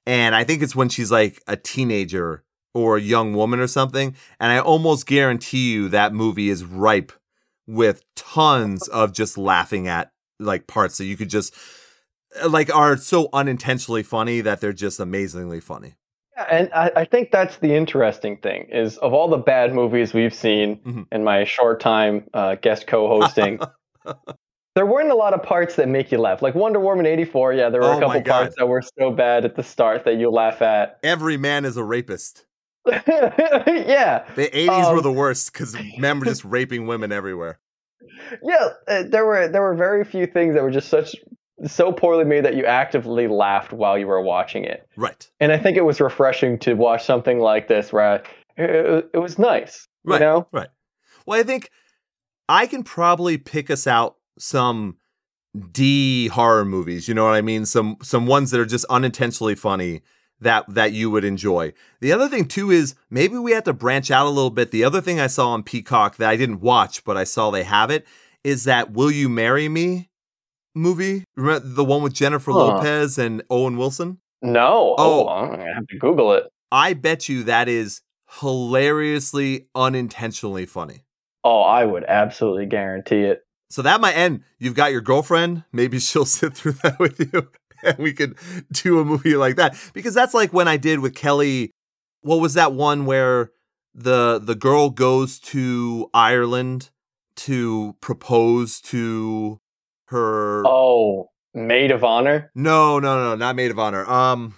[0.06, 2.44] and I think it's when she's like a teenager
[2.74, 4.16] or a young woman or something.
[4.40, 7.12] And I almost guarantee you that movie is ripe
[7.68, 11.56] with tons of just laughing at like parts that you could just
[12.48, 15.96] like are so unintentionally funny that they're just amazingly funny.
[16.36, 20.14] Yeah, and I, I think that's the interesting thing is of all the bad movies
[20.14, 21.06] we've seen Mhm.
[21.12, 23.60] in my short time uh, guest co-hosting,
[24.76, 26.42] there weren't a lot of parts that make you laugh.
[26.42, 29.46] Like Wonder Woman '84, yeah, there were Oh a couple parts that were so bad
[29.46, 31.00] at the start that you laugh at.
[31.04, 32.46] Every man is a rapist.
[32.88, 37.60] yeah, The 80s were Um, the worst because men were just raping women everywhere.
[38.44, 38.70] yeah.
[38.88, 41.16] Uh, there were there were very few things that were just such
[41.66, 44.88] so poorly made that you actively laughed while you were watching it.
[44.98, 45.30] Right.
[45.40, 49.18] And I think it was refreshing to watch something like this where I, it, it
[49.20, 49.88] was nice.
[50.04, 50.20] Right.
[50.20, 50.48] You know?
[50.52, 50.70] Right.
[51.26, 51.70] Well, I think
[52.50, 54.98] I can probably pick us out some
[55.72, 57.08] D horror movies.
[57.08, 57.66] You know what I mean?
[57.66, 60.02] Some some ones that are just unintentionally funny
[60.40, 61.74] that that you would enjoy.
[62.02, 64.72] The other thing too is maybe we have to branch out a little bit.
[64.72, 67.64] The other thing I saw on Peacock that I didn't watch, but I saw they
[67.64, 68.06] have it,
[68.44, 70.10] is that Will You Marry Me
[70.76, 71.24] movie?
[71.36, 72.58] Remember the one with Jennifer Huh.
[72.58, 74.18] Lopez and Owen Wilson?
[74.42, 74.96] No.
[74.98, 75.28] Oh.
[75.28, 76.46] Oh, I'm gonna have to Google it.
[76.72, 78.02] I bet you that is
[78.42, 81.04] hilariously unintentionally funny.
[81.44, 83.42] Oh, I would absolutely guarantee it.
[83.74, 84.44] So that might end.
[84.60, 85.64] You've got your girlfriend.
[85.72, 87.50] Maybe she'll sit through that with you,
[87.84, 88.38] and we could
[88.72, 89.76] do a movie like that.
[89.94, 91.72] Because that's like when I did with Kelly.
[92.22, 93.50] What was that one where
[93.96, 96.92] the the girl goes to Ireland
[97.38, 99.60] to propose to
[100.06, 100.62] her?
[100.68, 102.52] Oh, Maid of Honor.
[102.54, 104.06] No, no, no, not maid of honor.
[104.06, 104.54] Um,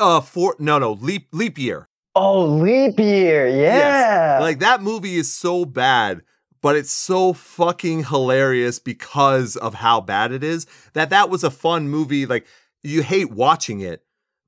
[0.00, 1.90] uh, for no, no, leap leap year.
[2.16, 3.46] Oh, Leap Year.
[3.46, 4.38] Yeah.
[4.40, 6.22] Like that movie is so bad,
[6.62, 10.66] but it's so fucking hilarious because of how bad it is.
[10.92, 12.26] That that was a fun movie.
[12.26, 12.46] Like
[12.82, 14.02] you hate watching it,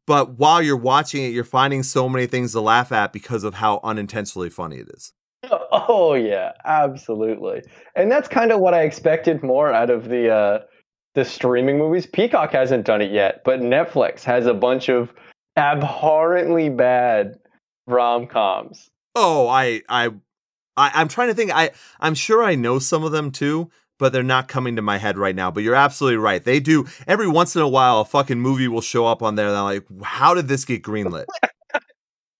[0.07, 3.55] but while you're watching it, you're finding so many things to laugh at because of
[3.55, 5.13] how unintentionally funny it is.
[5.89, 7.63] Oh yeah, absolutely.
[7.97, 10.59] And that's kind of what I expected more out of the uh
[11.15, 12.07] the streaming movies.
[12.07, 15.13] Peacock hasn't done it yet, but Netflix has a bunch of
[15.57, 17.39] abhorrently bad
[17.87, 18.91] rom-coms.
[19.15, 20.11] Oh, I I,
[20.77, 21.51] I I'm trying to think.
[21.55, 21.71] I
[22.01, 23.71] I'm sure I know some of them too.
[23.99, 25.53] But they're not coming to my head right now.
[25.53, 26.43] But you're absolutely right.
[26.43, 28.01] They do every once in a while.
[28.01, 29.47] A fucking movie will show up on there.
[29.47, 31.27] And I'm like, how did this get greenlit?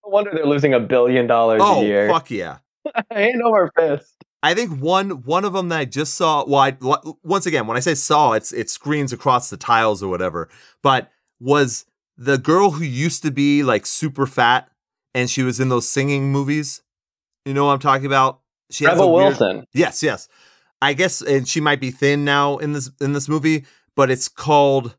[0.05, 2.09] No wonder they're losing a billion dollars oh, a year.
[2.09, 2.59] fuck yeah!
[3.13, 4.17] Hand over fist.
[4.43, 6.45] I think one one of them that I just saw.
[6.45, 6.77] Well, I,
[7.23, 10.49] once again, when I say saw, it's it screens across the tiles or whatever.
[10.83, 11.11] But
[11.41, 14.69] was the girl who used to be like super fat
[15.15, 16.82] and she was in those singing movies?
[17.45, 18.41] You know what I'm talking about?
[18.71, 19.67] She has a Rebel weird- Wilson.
[19.73, 20.29] Yes, yes.
[20.81, 23.65] I guess, and she might be thin now in this in this movie,
[23.95, 24.97] but it's called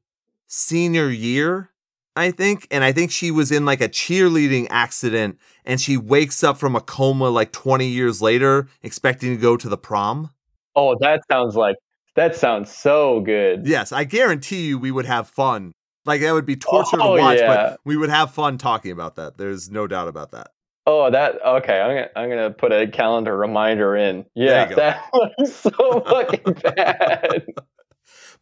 [0.48, 1.72] Senior Year,
[2.16, 2.68] I think.
[2.72, 6.76] And I think she was in like a cheerleading accident, and she wakes up from
[6.76, 10.30] a coma like 20 years later, expecting to go to the prom.
[10.76, 11.76] Oh, that sounds like
[12.16, 13.68] that sounds so good.
[13.68, 15.74] Yes, I guarantee you we would have fun.
[16.06, 17.48] Like that would be torture Oh, to watch, yeah.
[17.48, 19.38] but we would have fun talking about that.
[19.38, 20.52] There's no doubt about that.
[20.86, 21.80] Oh, that okay.
[21.80, 24.26] I'm gonna I'm gonna put a calendar reminder in.
[24.36, 25.72] Yeah, that was so
[26.02, 27.46] fucking bad.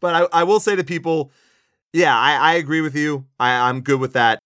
[0.00, 1.30] But I, I will say to people,
[1.92, 3.26] yeah, I, I agree with you.
[3.38, 4.40] I, I'm good with that.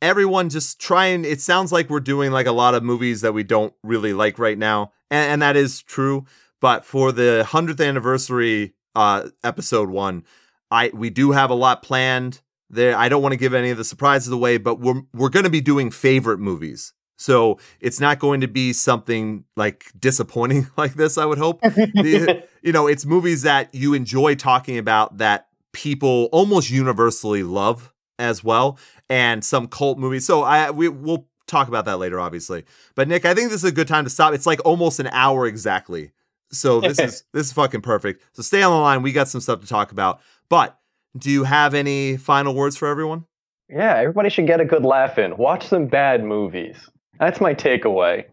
[0.00, 3.34] Everyone just try and it sounds like we're doing like a lot of movies that
[3.34, 4.92] we don't really like right now.
[5.10, 6.24] And, and that is true.
[6.60, 10.24] But for the hundredth anniversary uh episode one,
[10.70, 12.40] I we do have a lot planned.
[12.70, 15.50] There I don't want to give any of the surprises away, but we're we're gonna
[15.50, 16.94] be doing favorite movies.
[17.22, 22.44] So it's not going to be something like disappointing like this, I would hope the-
[22.62, 28.42] you know, it's movies that you enjoy talking about that people almost universally love as
[28.44, 30.26] well, and some cult movies.
[30.26, 32.64] So I we we'll talk about that later, obviously.
[32.94, 34.34] But Nick, I think this is a good time to stop.
[34.34, 36.12] It's like almost an hour exactly.
[36.50, 38.24] So this is this is fucking perfect.
[38.32, 39.02] So stay on the line.
[39.02, 40.20] We got some stuff to talk about.
[40.48, 40.78] But
[41.16, 43.26] do you have any final words for everyone?
[43.72, 45.36] yeah, everybody should get a good laugh in.
[45.36, 46.90] Watch some bad movies.
[47.22, 48.24] That's my takeaway.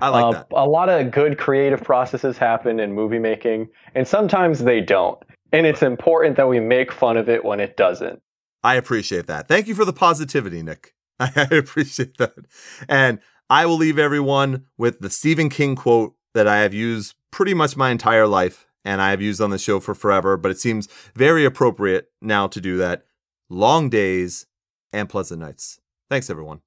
[0.00, 0.46] I like Uh, that.
[0.52, 5.22] A lot of good creative processes happen in movie making, and sometimes they don't.
[5.52, 8.22] And it's important that we make fun of it when it doesn't.
[8.64, 9.48] I appreciate that.
[9.48, 10.94] Thank you for the positivity, Nick.
[11.20, 12.32] I appreciate that.
[12.88, 13.18] And
[13.50, 17.76] I will leave everyone with the Stephen King quote that I have used pretty much
[17.76, 20.88] my entire life and I have used on the show for forever, but it seems
[21.14, 23.04] very appropriate now to do that.
[23.50, 24.46] Long days
[24.90, 25.80] and pleasant nights.
[26.08, 26.62] Thanks, everyone.